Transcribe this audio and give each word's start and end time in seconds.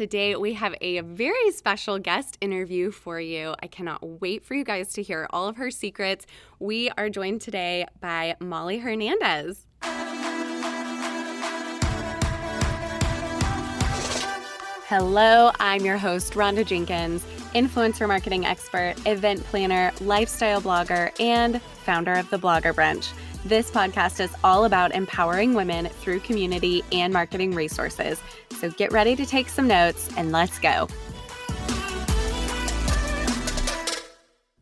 Today, 0.00 0.34
we 0.34 0.54
have 0.54 0.74
a 0.80 1.00
very 1.00 1.50
special 1.50 1.98
guest 1.98 2.38
interview 2.40 2.90
for 2.90 3.20
you. 3.20 3.54
I 3.62 3.66
cannot 3.66 4.22
wait 4.22 4.46
for 4.46 4.54
you 4.54 4.64
guys 4.64 4.94
to 4.94 5.02
hear 5.02 5.26
all 5.28 5.46
of 5.46 5.58
her 5.58 5.70
secrets. 5.70 6.24
We 6.58 6.88
are 6.96 7.10
joined 7.10 7.42
today 7.42 7.84
by 8.00 8.34
Molly 8.40 8.78
Hernandez. 8.78 9.66
Hello, 14.88 15.50
I'm 15.60 15.84
your 15.84 15.98
host, 15.98 16.32
Rhonda 16.32 16.64
Jenkins, 16.64 17.22
influencer 17.54 18.08
marketing 18.08 18.46
expert, 18.46 18.94
event 19.04 19.44
planner, 19.44 19.92
lifestyle 20.00 20.62
blogger, 20.62 21.12
and 21.20 21.60
founder 21.60 22.14
of 22.14 22.30
the 22.30 22.38
Blogger 22.38 22.72
Brunch. 22.72 23.12
This 23.46 23.70
podcast 23.70 24.20
is 24.20 24.30
all 24.44 24.66
about 24.66 24.92
empowering 24.94 25.54
women 25.54 25.86
through 25.86 26.20
community 26.20 26.84
and 26.92 27.10
marketing 27.10 27.54
resources. 27.54 28.20
So 28.58 28.68
get 28.68 28.92
ready 28.92 29.16
to 29.16 29.24
take 29.24 29.48
some 29.48 29.66
notes 29.66 30.10
and 30.18 30.30
let's 30.30 30.58
go. 30.58 30.88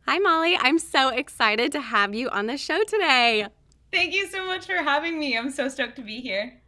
Hi, 0.07 0.17
Molly. 0.19 0.57
I'm 0.57 0.79
so 0.79 1.09
excited 1.09 1.73
to 1.73 1.81
have 1.81 2.15
you 2.15 2.29
on 2.29 2.45
the 2.45 2.57
show 2.57 2.81
today. 2.85 3.47
Thank 3.91 4.15
you 4.15 4.27
so 4.27 4.47
much 4.47 4.65
for 4.65 4.75
having 4.75 5.19
me. 5.19 5.37
I'm 5.37 5.51
so 5.51 5.67
stoked 5.67 5.97
to 5.97 6.01
be 6.01 6.21
here. 6.21 6.61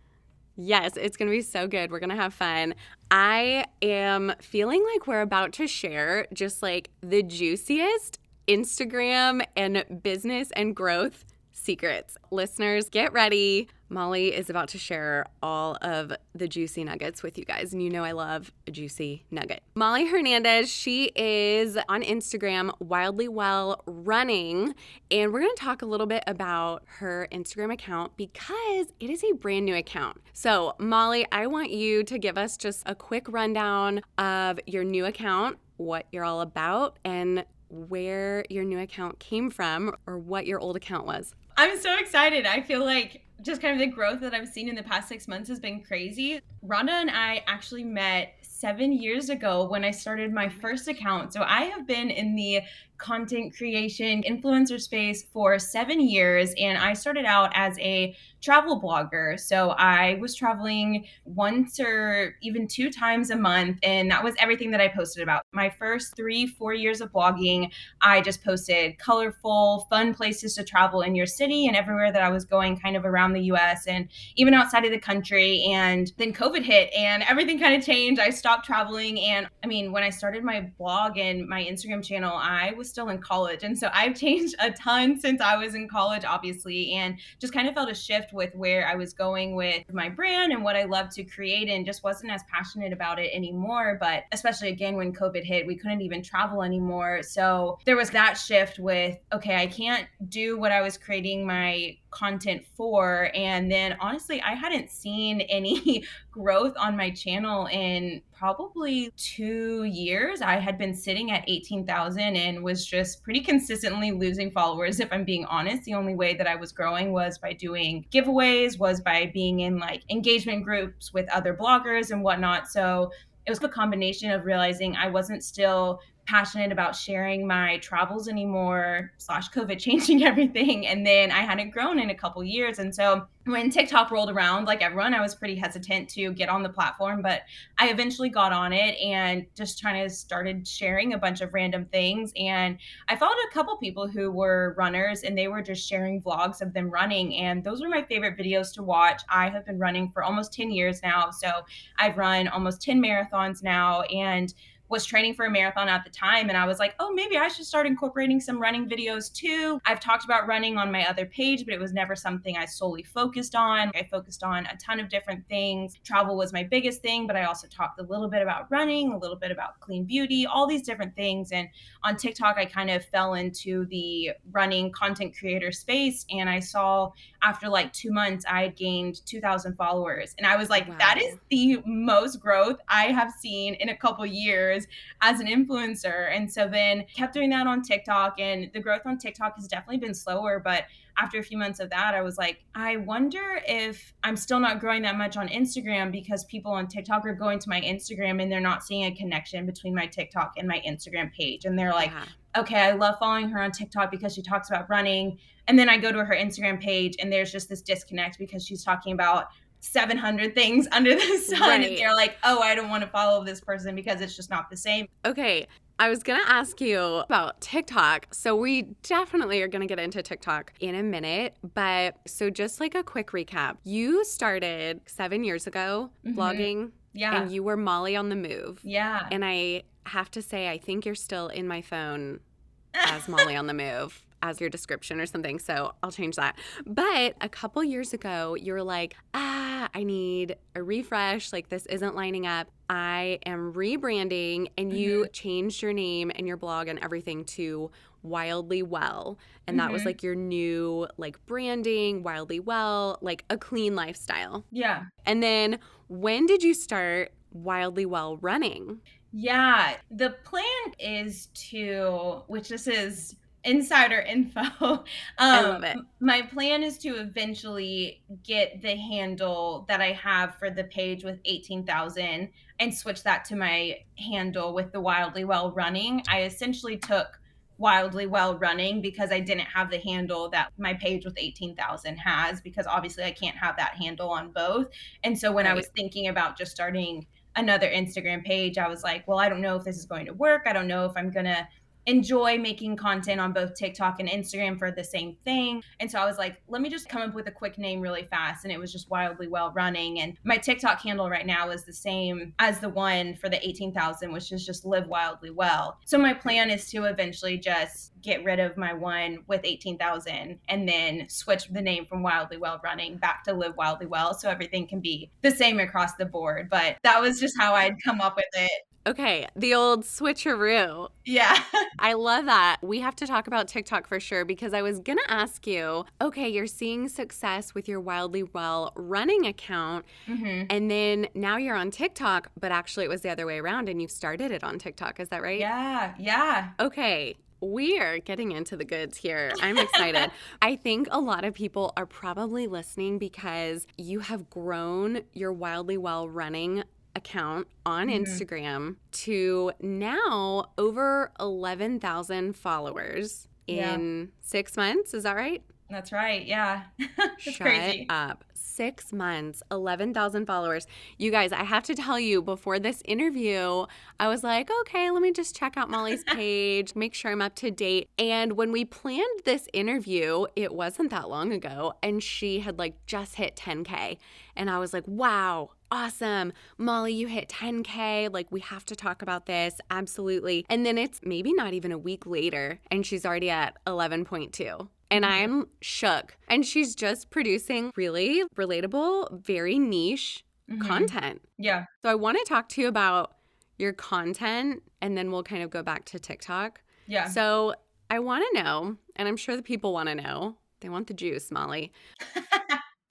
Yes, 0.57 0.97
it's 0.97 1.15
going 1.15 1.31
to 1.31 1.35
be 1.35 1.41
so 1.41 1.65
good. 1.65 1.91
We're 1.91 1.99
going 1.99 2.09
to 2.09 2.15
have 2.17 2.33
fun. 2.33 2.75
I 3.09 3.67
am 3.81 4.33
feeling 4.41 4.85
like 4.93 5.07
we're 5.07 5.21
about 5.21 5.53
to 5.53 5.65
share 5.65 6.27
just 6.33 6.61
like 6.61 6.89
the 6.99 7.23
juiciest 7.23 8.19
Instagram 8.49 9.45
and 9.55 10.01
business 10.03 10.51
and 10.57 10.75
growth 10.75 11.23
secrets. 11.51 12.17
Listeners, 12.31 12.89
get 12.89 13.13
ready. 13.13 13.67
Molly 13.91 14.33
is 14.33 14.49
about 14.49 14.69
to 14.69 14.77
share 14.77 15.25
all 15.43 15.77
of 15.81 16.13
the 16.33 16.47
juicy 16.47 16.83
nuggets 16.83 17.21
with 17.21 17.37
you 17.37 17.43
guys. 17.43 17.73
And 17.73 17.83
you 17.83 17.89
know 17.89 18.03
I 18.03 18.13
love 18.13 18.51
a 18.65 18.71
juicy 18.71 19.25
nugget. 19.29 19.61
Molly 19.75 20.05
Hernandez, 20.05 20.71
she 20.71 21.11
is 21.15 21.77
on 21.89 22.01
Instagram, 22.01 22.71
Wildly 22.79 23.27
Well 23.27 23.83
Running. 23.85 24.73
And 25.11 25.33
we're 25.33 25.41
to 25.41 25.55
talk 25.57 25.81
a 25.81 25.85
little 25.85 26.07
bit 26.07 26.23
about 26.25 26.83
her 26.85 27.27
Instagram 27.33 27.73
account 27.73 28.15
because 28.15 28.87
it 29.01 29.09
is 29.09 29.23
a 29.23 29.33
brand 29.33 29.65
new 29.65 29.75
account. 29.75 30.21
So, 30.31 30.73
Molly, 30.79 31.27
I 31.31 31.47
want 31.47 31.71
you 31.71 32.03
to 32.03 32.17
give 32.17 32.37
us 32.37 32.55
just 32.55 32.83
a 32.85 32.95
quick 32.95 33.27
rundown 33.27 34.01
of 34.17 34.59
your 34.65 34.85
new 34.85 35.05
account, 35.05 35.57
what 35.75 36.05
you're 36.13 36.23
all 36.23 36.39
about, 36.41 36.97
and 37.03 37.43
where 37.71 38.43
your 38.49 38.63
new 38.63 38.79
account 38.79 39.19
came 39.19 39.49
from 39.49 39.95
or 40.05 40.17
what 40.17 40.45
your 40.45 40.59
old 40.59 40.75
account 40.75 41.05
was. 41.05 41.33
I'm 41.57 41.79
so 41.79 41.97
excited. 41.97 42.45
I 42.45 42.61
feel 42.61 42.83
like 42.83 43.23
just 43.41 43.61
kind 43.61 43.73
of 43.73 43.79
the 43.79 43.93
growth 43.93 44.21
that 44.21 44.33
I've 44.33 44.47
seen 44.47 44.69
in 44.69 44.75
the 44.75 44.83
past 44.83 45.07
six 45.07 45.27
months 45.27 45.49
has 45.49 45.59
been 45.59 45.81
crazy. 45.81 46.41
Rhonda 46.65 46.91
and 46.91 47.09
I 47.09 47.43
actually 47.47 47.83
met 47.83 48.35
seven 48.41 48.93
years 48.93 49.29
ago 49.29 49.67
when 49.67 49.83
I 49.83 49.91
started 49.91 50.31
my 50.31 50.47
first 50.47 50.87
account. 50.87 51.33
So 51.33 51.41
I 51.41 51.63
have 51.63 51.87
been 51.87 52.11
in 52.11 52.35
the 52.35 52.61
content 53.01 53.55
creation 53.55 54.23
influencer 54.23 54.79
space 54.79 55.23
for 55.33 55.59
seven 55.59 55.99
years, 55.99 56.53
and 56.57 56.77
I 56.77 56.93
started 56.93 57.25
out 57.25 57.51
as 57.53 57.77
a 57.79 58.15
travel 58.41 58.81
blogger. 58.81 59.39
So 59.39 59.71
I 59.71 60.15
was 60.15 60.35
traveling 60.35 61.05
once 61.25 61.79
or 61.79 62.35
even 62.41 62.67
two 62.67 62.89
times 62.89 63.29
a 63.29 63.35
month, 63.35 63.77
and 63.83 64.09
that 64.11 64.23
was 64.23 64.35
everything 64.39 64.71
that 64.71 64.81
I 64.81 64.87
posted 64.87 65.23
about. 65.23 65.43
My 65.51 65.69
first 65.69 66.15
three, 66.15 66.47
four 66.47 66.73
years 66.73 67.01
of 67.01 67.11
blogging, 67.11 67.71
I 68.01 68.21
just 68.21 68.43
posted 68.43 68.97
colorful, 68.97 69.87
fun 69.89 70.13
places 70.13 70.55
to 70.55 70.63
travel 70.63 71.01
in 71.01 71.15
your 71.15 71.27
city 71.27 71.67
and 71.67 71.75
everywhere 71.75 72.11
that 72.11 72.23
I 72.23 72.29
was 72.29 72.45
going, 72.45 72.79
kind 72.79 72.95
of 72.95 73.05
around 73.05 73.33
the 73.33 73.43
US 73.51 73.87
and 73.87 74.07
even 74.35 74.53
outside 74.53 74.85
of 74.85 74.91
the 74.91 74.99
country. 74.99 75.63
And 75.63 76.11
then 76.17 76.33
COVID 76.33 76.63
hit, 76.63 76.91
and 76.93 77.23
everything 77.23 77.59
kind 77.59 77.75
of 77.75 77.85
changed. 77.85 78.19
I 78.19 78.29
stopped 78.29 78.65
traveling. 78.65 79.19
And 79.19 79.47
I 79.63 79.67
mean, 79.67 79.91
when 79.91 80.03
I 80.03 80.09
started 80.09 80.43
my 80.43 80.61
blog 80.77 81.17
and 81.17 81.47
my 81.47 81.63
Instagram 81.63 82.03
channel, 82.03 82.33
I 82.35 82.73
was 82.75 82.90
still 82.91 83.09
in 83.09 83.17
college. 83.17 83.63
And 83.63 83.77
so 83.77 83.89
I've 83.93 84.15
changed 84.15 84.55
a 84.59 84.71
ton 84.71 85.19
since 85.19 85.41
I 85.41 85.55
was 85.55 85.73
in 85.73 85.87
college, 85.87 86.23
obviously, 86.25 86.93
and 86.93 87.17
just 87.39 87.53
kind 87.53 87.67
of 87.67 87.73
felt 87.73 87.89
a 87.89 87.95
shift 87.95 88.33
with 88.33 88.53
where 88.55 88.87
I 88.87 88.95
was 88.95 89.13
going 89.13 89.55
with 89.55 89.83
my 89.91 90.09
brand 90.09 90.51
and 90.51 90.63
what 90.63 90.75
I 90.75 90.83
love 90.83 91.09
to 91.15 91.23
create 91.23 91.69
and 91.69 91.85
just 91.85 92.03
wasn't 92.03 92.31
as 92.31 92.43
passionate 92.51 92.93
about 92.93 93.19
it 93.19 93.31
anymore. 93.33 93.97
But 93.99 94.23
especially 94.31 94.69
again, 94.69 94.95
when 94.95 95.13
COVID 95.13 95.43
hit, 95.43 95.65
we 95.65 95.75
couldn't 95.75 96.01
even 96.01 96.21
travel 96.21 96.61
anymore. 96.61 97.23
So 97.23 97.79
there 97.85 97.95
was 97.95 98.09
that 98.11 98.33
shift 98.33 98.77
with, 98.77 99.17
okay, 99.33 99.55
I 99.55 99.67
can't 99.67 100.07
do 100.27 100.59
what 100.59 100.71
I 100.71 100.81
was 100.81 100.97
creating 100.97 101.47
my 101.47 101.97
content 102.11 102.63
for. 102.75 103.31
And 103.33 103.71
then 103.71 103.97
honestly, 103.99 104.41
I 104.41 104.53
hadn't 104.53 104.91
seen 104.91 105.41
any 105.41 106.03
growth 106.31 106.73
on 106.77 106.95
my 106.95 107.09
channel 107.09 107.67
in 107.67 108.21
probably 108.37 109.11
two 109.17 109.83
years. 109.83 110.41
I 110.41 110.59
had 110.59 110.77
been 110.77 110.93
sitting 110.93 111.31
at 111.31 111.43
18,000 111.47 112.35
and 112.35 112.63
was 112.63 112.85
just 112.85 113.23
pretty 113.23 113.39
consistently 113.39 114.11
losing 114.11 114.51
followers. 114.51 114.99
If 114.99 115.11
I'm 115.11 115.23
being 115.23 115.45
honest, 115.45 115.83
the 115.83 115.93
only 115.93 116.15
way 116.15 116.35
that 116.35 116.47
I 116.47 116.55
was 116.55 116.71
growing 116.71 117.11
was 117.11 117.37
by 117.37 117.53
doing 117.53 118.05
giveaways, 118.11 118.77
was 118.77 119.01
by 119.01 119.31
being 119.33 119.61
in 119.61 119.79
like 119.79 120.03
engagement 120.09 120.63
groups 120.63 121.13
with 121.13 121.29
other 121.29 121.55
bloggers 121.55 122.11
and 122.11 122.23
whatnot. 122.23 122.67
So 122.67 123.11
it 123.45 123.49
was 123.49 123.63
a 123.63 123.69
combination 123.69 124.31
of 124.31 124.45
realizing 124.45 124.95
I 124.95 125.07
wasn't 125.07 125.43
still 125.43 125.99
passionate 126.25 126.71
about 126.71 126.95
sharing 126.95 127.45
my 127.45 127.77
travels 127.77 128.27
anymore 128.27 129.11
slash 129.17 129.49
covid 129.49 129.79
changing 129.87 130.23
everything. 130.23 130.87
And 130.87 131.05
then 131.05 131.31
i 131.31 131.39
hadn't 131.39 131.71
grown 131.71 131.99
in 131.99 132.09
a 132.09 132.15
couple 132.15 132.43
years. 132.43 132.79
And 132.79 132.93
so 132.93 133.27
when 133.45 133.71
tiktok 133.71 134.11
rolled 134.11 134.29
around 134.29 134.65
like 134.65 134.83
everyone 134.83 135.15
i 135.15 135.19
was 135.19 135.33
pretty 135.33 135.55
hesitant 135.55 136.07
to 136.07 136.31
get 136.33 136.47
on 136.47 136.61
the 136.61 136.69
platform 136.69 137.23
but 137.23 137.41
i 137.79 137.89
eventually 137.89 138.29
got 138.29 138.53
on 138.53 138.71
it 138.71 138.95
and 138.99 139.47
just 139.55 139.81
kind 139.81 139.99
of 139.99 140.11
started 140.11 140.67
sharing 140.67 141.13
a 141.13 141.17
bunch 141.17 141.41
of 141.41 141.51
random 141.53 141.85
things. 141.85 142.31
And 142.35 142.77
i 143.09 143.15
followed 143.15 143.37
a 143.49 143.53
couple 143.53 143.75
people 143.77 144.07
who 144.07 144.31
were 144.31 144.75
runners 144.77 145.23
and 145.23 145.37
they 145.37 145.47
were 145.47 145.61
just 145.61 145.87
sharing 145.87 146.21
vlogs 146.21 146.61
of 146.61 146.73
them 146.73 146.89
running. 146.89 147.35
And 147.35 147.63
those 147.63 147.81
were 147.81 147.89
my 147.89 148.03
favorite 148.03 148.37
videos 148.37 148.73
to 148.73 148.83
watch. 148.83 149.21
I 149.29 149.49
have 149.49 149.65
been 149.65 149.79
running 149.79 150.11
for 150.11 150.23
almost 150.23 150.53
10 150.53 150.71
years 150.71 151.01
now. 151.01 151.31
So 151.31 151.49
i've 151.97 152.17
run 152.17 152.47
almost 152.47 152.81
10 152.81 153.01
marathons 153.01 153.63
now. 153.63 154.01
And 154.03 154.53
was 154.91 155.05
training 155.05 155.33
for 155.33 155.45
a 155.45 155.49
marathon 155.49 155.87
at 155.87 156.03
the 156.03 156.09
time 156.09 156.49
and 156.49 156.57
I 156.57 156.65
was 156.65 156.77
like, 156.77 156.95
oh, 156.99 157.11
maybe 157.11 157.37
I 157.37 157.47
should 157.47 157.65
start 157.65 157.87
incorporating 157.87 158.39
some 158.39 158.59
running 158.59 158.87
videos 158.89 159.33
too. 159.33 159.79
I've 159.85 159.99
talked 159.99 160.25
about 160.25 160.47
running 160.47 160.77
on 160.77 160.91
my 160.91 161.07
other 161.09 161.25
page, 161.25 161.65
but 161.65 161.73
it 161.73 161.79
was 161.79 161.93
never 161.93 162.15
something 162.15 162.57
I 162.57 162.65
solely 162.65 163.03
focused 163.03 163.55
on. 163.55 163.91
I 163.95 164.07
focused 164.11 164.43
on 164.43 164.65
a 164.65 164.75
ton 164.77 164.99
of 164.99 165.09
different 165.09 165.47
things. 165.47 165.95
Travel 166.03 166.35
was 166.35 166.51
my 166.51 166.63
biggest 166.63 167.01
thing, 167.01 167.25
but 167.25 167.35
I 167.35 167.45
also 167.45 167.67
talked 167.67 167.99
a 167.99 168.03
little 168.03 168.27
bit 168.27 168.41
about 168.41 168.69
running, 168.69 169.13
a 169.13 169.17
little 169.17 169.37
bit 169.37 169.51
about 169.51 169.79
clean 169.79 170.03
beauty, 170.03 170.45
all 170.45 170.67
these 170.67 170.81
different 170.81 171.15
things. 171.15 171.51
And 171.51 171.69
on 172.03 172.17
TikTok, 172.17 172.57
I 172.57 172.65
kind 172.65 172.89
of 172.89 173.05
fell 173.05 173.35
into 173.35 173.85
the 173.85 174.31
running 174.51 174.91
content 174.91 175.35
creator 175.37 175.71
space 175.71 176.25
and 176.29 176.49
I 176.49 176.59
saw 176.59 177.11
after 177.43 177.69
like 177.69 177.93
two 177.93 178.11
months, 178.11 178.45
I 178.49 178.63
had 178.63 178.75
gained 178.75 179.25
2,000 179.25 179.75
followers. 179.75 180.35
And 180.37 180.45
I 180.45 180.55
was 180.55 180.69
like, 180.69 180.87
wow. 180.87 180.95
that 180.99 181.21
is 181.21 181.37
the 181.49 181.81
most 181.85 182.39
growth 182.39 182.77
I 182.87 183.05
have 183.05 183.31
seen 183.31 183.75
in 183.75 183.89
a 183.89 183.95
couple 183.95 184.25
years 184.25 184.80
as 185.21 185.39
an 185.39 185.47
influencer. 185.47 186.35
And 186.35 186.51
so 186.51 186.67
then 186.67 187.05
kept 187.15 187.33
doing 187.33 187.49
that 187.51 187.67
on 187.67 187.81
TikTok. 187.81 188.39
And 188.39 188.69
the 188.73 188.79
growth 188.79 189.01
on 189.05 189.17
TikTok 189.17 189.55
has 189.55 189.67
definitely 189.67 189.97
been 189.97 190.13
slower. 190.13 190.59
But 190.63 190.85
after 191.17 191.39
a 191.39 191.43
few 191.43 191.57
months 191.57 191.79
of 191.79 191.89
that, 191.89 192.13
I 192.15 192.21
was 192.21 192.37
like, 192.37 192.63
I 192.73 192.97
wonder 192.97 193.61
if 193.67 194.13
I'm 194.23 194.35
still 194.35 194.59
not 194.59 194.79
growing 194.79 195.01
that 195.03 195.17
much 195.17 195.37
on 195.37 195.47
Instagram 195.49 196.11
because 196.11 196.45
people 196.45 196.71
on 196.71 196.87
TikTok 196.87 197.25
are 197.25 197.33
going 197.33 197.59
to 197.59 197.69
my 197.69 197.81
Instagram 197.81 198.41
and 198.41 198.51
they're 198.51 198.59
not 198.59 198.83
seeing 198.83 199.05
a 199.05 199.15
connection 199.15 199.65
between 199.65 199.93
my 199.93 200.07
TikTok 200.07 200.53
and 200.57 200.67
my 200.67 200.81
Instagram 200.87 201.31
page. 201.33 201.65
And 201.65 201.77
they're 201.77 201.93
like, 201.93 202.11
yeah. 202.11 202.61
okay, 202.61 202.79
I 202.79 202.91
love 202.93 203.15
following 203.19 203.49
her 203.49 203.61
on 203.61 203.71
TikTok 203.71 204.09
because 204.11 204.33
she 204.33 204.41
talks 204.41 204.69
about 204.69 204.89
running. 204.89 205.37
And 205.67 205.77
then 205.77 205.89
I 205.89 205.97
go 205.97 206.11
to 206.11 206.25
her 206.25 206.35
Instagram 206.35 206.81
page 206.81 207.15
and 207.19 207.31
there's 207.31 207.51
just 207.51 207.69
this 207.69 207.81
disconnect 207.81 208.39
because 208.39 208.65
she's 208.65 208.83
talking 208.83 209.13
about 209.13 209.47
700 209.81 210.55
things 210.55 210.87
under 210.91 211.13
the 211.13 211.37
sun 211.37 211.59
right. 211.59 211.81
and 211.81 211.97
they're 211.97 212.15
like 212.15 212.37
oh 212.43 212.59
i 212.59 212.73
don't 212.73 212.89
want 212.89 213.03
to 213.03 213.09
follow 213.09 213.43
this 213.43 213.59
person 213.59 213.95
because 213.95 214.21
it's 214.21 214.35
just 214.35 214.49
not 214.49 214.69
the 214.69 214.77
same 214.77 215.07
okay 215.25 215.67
I 215.99 216.09
was 216.09 216.23
going 216.23 216.41
to 216.41 216.51
ask 216.51 216.81
you 216.81 216.99
about 216.99 217.61
TikTok. 217.61 218.25
So, 218.31 218.55
we 218.55 218.87
definitely 219.03 219.61
are 219.61 219.67
going 219.67 219.83
to 219.83 219.87
get 219.87 219.99
into 219.99 220.23
TikTok 220.23 220.73
in 220.79 220.95
a 220.95 221.03
minute. 221.03 221.55
But 221.75 222.17
so, 222.25 222.49
just 222.49 222.79
like 222.79 222.95
a 222.95 223.03
quick 223.03 223.27
recap, 223.27 223.77
you 223.83 224.25
started 224.25 225.01
seven 225.05 225.43
years 225.43 225.67
ago 225.67 226.09
mm-hmm. 226.25 226.39
blogging. 226.39 226.91
Yeah. 227.13 227.39
And 227.39 227.51
you 227.51 227.61
were 227.61 227.77
Molly 227.77 228.15
on 228.15 228.29
the 228.29 228.35
move. 228.35 228.79
Yeah. 228.81 229.27
And 229.31 229.45
I 229.45 229.83
have 230.07 230.31
to 230.31 230.41
say, 230.41 230.71
I 230.71 230.79
think 230.79 231.05
you're 231.05 231.13
still 231.13 231.49
in 231.49 231.67
my 231.67 231.83
phone 231.83 232.39
as 232.95 233.27
Molly 233.27 233.55
on 233.55 233.67
the 233.67 233.75
move 233.75 234.25
as 234.41 234.59
your 234.59 234.69
description 234.69 235.19
or 235.19 235.25
something. 235.25 235.59
So 235.59 235.93
I'll 236.01 236.11
change 236.11 236.35
that. 236.35 236.57
But 236.85 237.35
a 237.41 237.49
couple 237.49 237.83
years 237.83 238.13
ago, 238.13 238.55
you 238.55 238.73
were 238.73 238.83
like, 238.83 239.15
ah, 239.33 239.89
I 239.93 240.03
need 240.03 240.55
a 240.75 240.83
refresh. 240.83 241.51
Like, 241.53 241.69
this 241.69 241.85
isn't 241.87 242.15
lining 242.15 242.47
up. 242.47 242.67
I 242.89 243.39
am 243.45 243.73
rebranding. 243.73 244.67
And 244.77 244.89
mm-hmm. 244.89 244.97
you 244.97 245.27
changed 245.31 245.81
your 245.81 245.93
name 245.93 246.31
and 246.35 246.47
your 246.47 246.57
blog 246.57 246.87
and 246.87 246.99
everything 246.99 247.45
to 247.45 247.91
Wildly 248.23 248.83
Well. 248.83 249.37
And 249.67 249.77
mm-hmm. 249.77 249.87
that 249.87 249.91
was 249.91 250.01
mm-hmm. 250.01 250.09
like 250.09 250.23
your 250.23 250.35
new, 250.35 251.07
like, 251.17 251.43
branding, 251.45 252.23
Wildly 252.23 252.59
Well, 252.59 253.17
like 253.21 253.45
a 253.49 253.57
clean 253.57 253.95
lifestyle. 253.95 254.65
Yeah. 254.71 255.05
And 255.25 255.41
then 255.41 255.79
when 256.07 256.45
did 256.45 256.63
you 256.63 256.73
start 256.73 257.31
Wildly 257.51 258.05
Well 258.05 258.37
Running? 258.37 258.99
Yeah, 259.33 259.95
the 260.09 260.31
plan 260.43 260.93
is 260.99 261.47
to, 261.69 262.43
which 262.47 262.67
this 262.67 262.85
is 262.85 263.37
insider 263.63 264.19
info. 264.19 264.61
Um, 264.81 265.05
I 265.37 265.61
love 265.61 265.83
it. 265.83 265.97
My 266.19 266.41
plan 266.41 266.83
is 266.83 266.97
to 266.99 267.15
eventually 267.15 268.21
get 268.43 268.81
the 268.81 268.95
handle 268.95 269.85
that 269.87 270.01
I 270.01 270.11
have 270.13 270.55
for 270.55 270.69
the 270.69 270.83
page 270.83 271.23
with 271.23 271.39
18,000 271.45 272.49
and 272.79 272.93
switch 272.93 273.23
that 273.23 273.45
to 273.45 273.55
my 273.55 273.99
handle 274.17 274.73
with 274.73 274.91
the 274.91 274.99
Wildly 274.99 275.45
Well 275.45 275.71
Running. 275.71 276.23
I 276.29 276.43
essentially 276.43 276.97
took 276.97 277.39
wildly 277.81 278.27
well 278.27 278.57
running 278.59 279.01
because 279.01 279.31
I 279.31 279.39
didn't 279.39 279.65
have 279.65 279.89
the 279.89 279.97
handle 279.97 280.49
that 280.49 280.71
my 280.77 280.93
page 280.93 281.25
with 281.25 281.33
18,000 281.37 282.15
has 282.17 282.61
because 282.61 282.85
obviously 282.85 283.23
I 283.23 283.31
can't 283.31 283.57
have 283.57 283.75
that 283.77 283.95
handle 283.95 284.29
on 284.29 284.51
both. 284.51 284.87
And 285.23 285.37
so 285.37 285.51
when 285.51 285.65
right. 285.65 285.71
I 285.71 285.73
was 285.73 285.87
thinking 285.95 286.27
about 286.27 286.57
just 286.57 286.71
starting 286.71 287.25
another 287.55 287.89
Instagram 287.89 288.45
page, 288.45 288.77
I 288.77 288.87
was 288.87 289.03
like, 289.03 289.27
well, 289.27 289.39
I 289.39 289.49
don't 289.49 289.61
know 289.61 289.75
if 289.75 289.83
this 289.83 289.97
is 289.97 290.05
going 290.05 290.27
to 290.27 290.33
work. 290.33 290.63
I 290.67 290.73
don't 290.73 290.87
know 290.87 291.05
if 291.05 291.13
I'm 291.15 291.31
going 291.31 291.47
to 291.47 291.67
enjoy 292.05 292.57
making 292.57 292.97
content 292.97 293.39
on 293.39 293.53
both 293.53 293.75
TikTok 293.75 294.19
and 294.19 294.29
Instagram 294.29 294.77
for 294.77 294.91
the 294.91 295.03
same 295.03 295.35
thing. 295.45 295.83
And 295.99 296.09
so 296.09 296.19
I 296.19 296.25
was 296.25 296.37
like, 296.37 296.61
let 296.67 296.81
me 296.81 296.89
just 296.89 297.09
come 297.09 297.21
up 297.21 297.33
with 297.33 297.47
a 297.47 297.51
quick 297.51 297.77
name 297.77 298.01
really 298.01 298.23
fast. 298.23 298.63
And 298.63 298.71
it 298.71 298.79
was 298.79 298.91
just 298.91 299.09
wildly 299.09 299.47
well 299.47 299.71
running. 299.71 300.19
And 300.21 300.37
my 300.43 300.57
TikTok 300.57 301.01
handle 301.01 301.29
right 301.29 301.45
now 301.45 301.69
is 301.69 301.83
the 301.83 301.93
same 301.93 302.53
as 302.59 302.79
the 302.79 302.89
one 302.89 303.35
for 303.35 303.49
the 303.49 303.65
18,000, 303.65 304.31
which 304.31 304.51
is 304.51 304.65
just 304.65 304.85
live 304.85 305.07
wildly 305.07 305.51
well. 305.51 305.97
So 306.05 306.17
my 306.17 306.33
plan 306.33 306.69
is 306.69 306.89
to 306.91 307.05
eventually 307.05 307.57
just 307.57 308.13
get 308.21 308.43
rid 308.43 308.59
of 308.59 308.77
my 308.77 308.93
one 308.93 309.39
with 309.47 309.61
18,000 309.63 310.59
and 310.69 310.87
then 310.87 311.27
switch 311.27 311.67
the 311.67 311.81
name 311.81 312.05
from 312.05 312.23
wildly 312.23 312.57
well 312.57 312.79
running 312.83 313.17
back 313.17 313.43
to 313.43 313.53
live 313.53 313.75
wildly 313.77 314.05
well. 314.05 314.33
So 314.33 314.49
everything 314.49 314.87
can 314.87 314.99
be 314.99 315.31
the 315.41 315.51
same 315.51 315.79
across 315.79 316.15
the 316.15 316.25
board. 316.25 316.69
But 316.69 316.97
that 317.03 317.21
was 317.21 317.39
just 317.39 317.55
how 317.59 317.73
I'd 317.73 318.01
come 318.03 318.21
up 318.21 318.35
with 318.35 318.45
it. 318.53 318.71
Okay, 319.07 319.47
the 319.55 319.73
old 319.73 320.03
switcheroo. 320.03 321.09
Yeah. 321.25 321.57
I 321.99 322.13
love 322.13 322.45
that. 322.45 322.77
We 322.81 322.99
have 322.99 323.15
to 323.17 323.27
talk 323.27 323.47
about 323.47 323.67
TikTok 323.67 324.07
for 324.07 324.19
sure 324.19 324.45
because 324.45 324.73
I 324.73 324.81
was 324.81 324.99
going 324.99 325.17
to 325.17 325.31
ask 325.31 325.65
you 325.65 326.05
okay, 326.21 326.49
you're 326.49 326.67
seeing 326.67 327.09
success 327.09 327.73
with 327.73 327.87
your 327.87 327.99
Wildly 327.99 328.43
Well 328.43 328.91
running 328.95 329.45
account, 329.45 330.05
mm-hmm. 330.27 330.65
and 330.69 330.91
then 330.91 331.27
now 331.33 331.57
you're 331.57 331.75
on 331.75 331.91
TikTok, 331.91 332.51
but 332.59 332.71
actually 332.71 333.05
it 333.05 333.09
was 333.09 333.21
the 333.21 333.29
other 333.29 333.45
way 333.45 333.59
around 333.59 333.89
and 333.89 334.01
you 334.01 334.07
started 334.07 334.51
it 334.51 334.63
on 334.63 334.77
TikTok. 334.77 335.19
Is 335.19 335.29
that 335.29 335.41
right? 335.41 335.59
Yeah, 335.59 336.13
yeah. 336.19 336.69
Okay, 336.79 337.35
we 337.61 337.99
are 337.99 338.17
getting 338.17 338.51
into 338.51 338.75
the 338.75 338.83
goods 338.83 339.17
here. 339.17 339.53
I'm 339.61 339.77
excited. 339.77 340.31
I 340.61 340.75
think 340.75 341.07
a 341.11 341.19
lot 341.19 341.45
of 341.45 341.53
people 341.53 341.93
are 341.95 342.07
probably 342.07 342.67
listening 342.67 343.19
because 343.19 343.85
you 343.97 344.19
have 344.19 344.49
grown 344.49 345.21
your 345.33 345.53
Wildly 345.53 345.97
Well 345.97 346.27
running 346.27 346.83
account 347.15 347.67
on 347.85 348.07
mm-hmm. 348.07 348.23
Instagram 348.23 348.95
to 349.11 349.71
now 349.81 350.71
over 350.77 351.31
11,000 351.39 352.55
followers 352.55 353.47
in 353.67 354.19
yeah. 354.19 354.25
six 354.41 354.77
months. 354.77 355.13
Is 355.13 355.23
that 355.23 355.35
right? 355.35 355.63
That's 355.89 356.11
right. 356.11 356.45
Yeah. 356.45 356.83
Shut 357.37 357.59
crazy. 357.59 358.07
up. 358.09 358.43
Six 358.81 359.13
months, 359.13 359.61
11,000 359.69 360.47
followers. 360.47 360.87
You 361.19 361.29
guys, 361.29 361.51
I 361.51 361.63
have 361.63 361.83
to 361.83 361.93
tell 361.93 362.19
you, 362.19 362.41
before 362.41 362.79
this 362.79 363.03
interview, 363.05 363.85
I 364.19 364.27
was 364.27 364.43
like, 364.43 364.71
okay, 364.81 365.11
let 365.11 365.21
me 365.21 365.31
just 365.31 365.55
check 365.55 365.77
out 365.77 365.87
Molly's 365.87 366.23
page, 366.27 366.95
make 366.95 367.13
sure 367.13 367.29
I'm 367.29 367.43
up 367.43 367.53
to 367.57 367.69
date. 367.69 368.09
And 368.17 368.53
when 368.53 368.71
we 368.71 368.83
planned 368.85 369.41
this 369.45 369.67
interview, 369.71 370.47
it 370.55 370.73
wasn't 370.73 371.11
that 371.11 371.29
long 371.29 371.53
ago, 371.53 371.93
and 372.01 372.23
she 372.23 372.61
had 372.61 372.79
like 372.79 372.95
just 373.05 373.35
hit 373.35 373.55
10K. 373.55 374.17
And 374.55 374.67
I 374.67 374.79
was 374.79 374.93
like, 374.93 375.03
wow, 375.05 375.69
awesome. 375.91 376.51
Molly, 376.79 377.13
you 377.13 377.27
hit 377.27 377.49
10K. 377.49 378.33
Like, 378.33 378.47
we 378.49 378.61
have 378.61 378.83
to 378.87 378.95
talk 378.95 379.21
about 379.21 379.45
this. 379.45 379.79
Absolutely. 379.91 380.65
And 380.71 380.87
then 380.87 380.97
it's 380.97 381.19
maybe 381.23 381.53
not 381.53 381.73
even 381.73 381.91
a 381.91 381.99
week 381.99 382.25
later, 382.25 382.79
and 382.89 383.05
she's 383.05 383.27
already 383.27 383.51
at 383.51 383.77
11.2 383.85 384.87
and 385.11 385.23
mm-hmm. 385.23 385.33
I'm 385.33 385.67
shook. 385.81 386.37
And 386.47 386.65
she's 386.65 386.95
just 386.95 387.29
producing 387.29 387.91
really 387.95 388.43
relatable, 388.57 389.43
very 389.43 389.77
niche 389.77 390.43
mm-hmm. 390.69 390.81
content. 390.81 391.41
Yeah. 391.59 391.85
So 392.01 392.09
I 392.09 392.15
want 392.15 392.39
to 392.39 392.45
talk 392.45 392.69
to 392.69 392.81
you 392.81 392.87
about 392.87 393.35
your 393.77 393.93
content 393.93 394.81
and 395.01 395.15
then 395.17 395.31
we'll 395.31 395.43
kind 395.43 395.61
of 395.61 395.69
go 395.69 395.83
back 395.83 396.05
to 396.05 396.19
TikTok. 396.19 396.81
Yeah. 397.05 397.27
So 397.27 397.75
I 398.09 398.19
want 398.19 398.43
to 398.51 398.63
know, 398.63 398.97
and 399.15 399.27
I'm 399.27 399.37
sure 399.37 399.55
the 399.55 399.61
people 399.61 399.93
want 399.93 400.09
to 400.09 400.15
know, 400.15 400.57
they 400.79 400.89
want 400.89 401.07
the 401.07 401.13
juice, 401.13 401.51
Molly. 401.51 401.91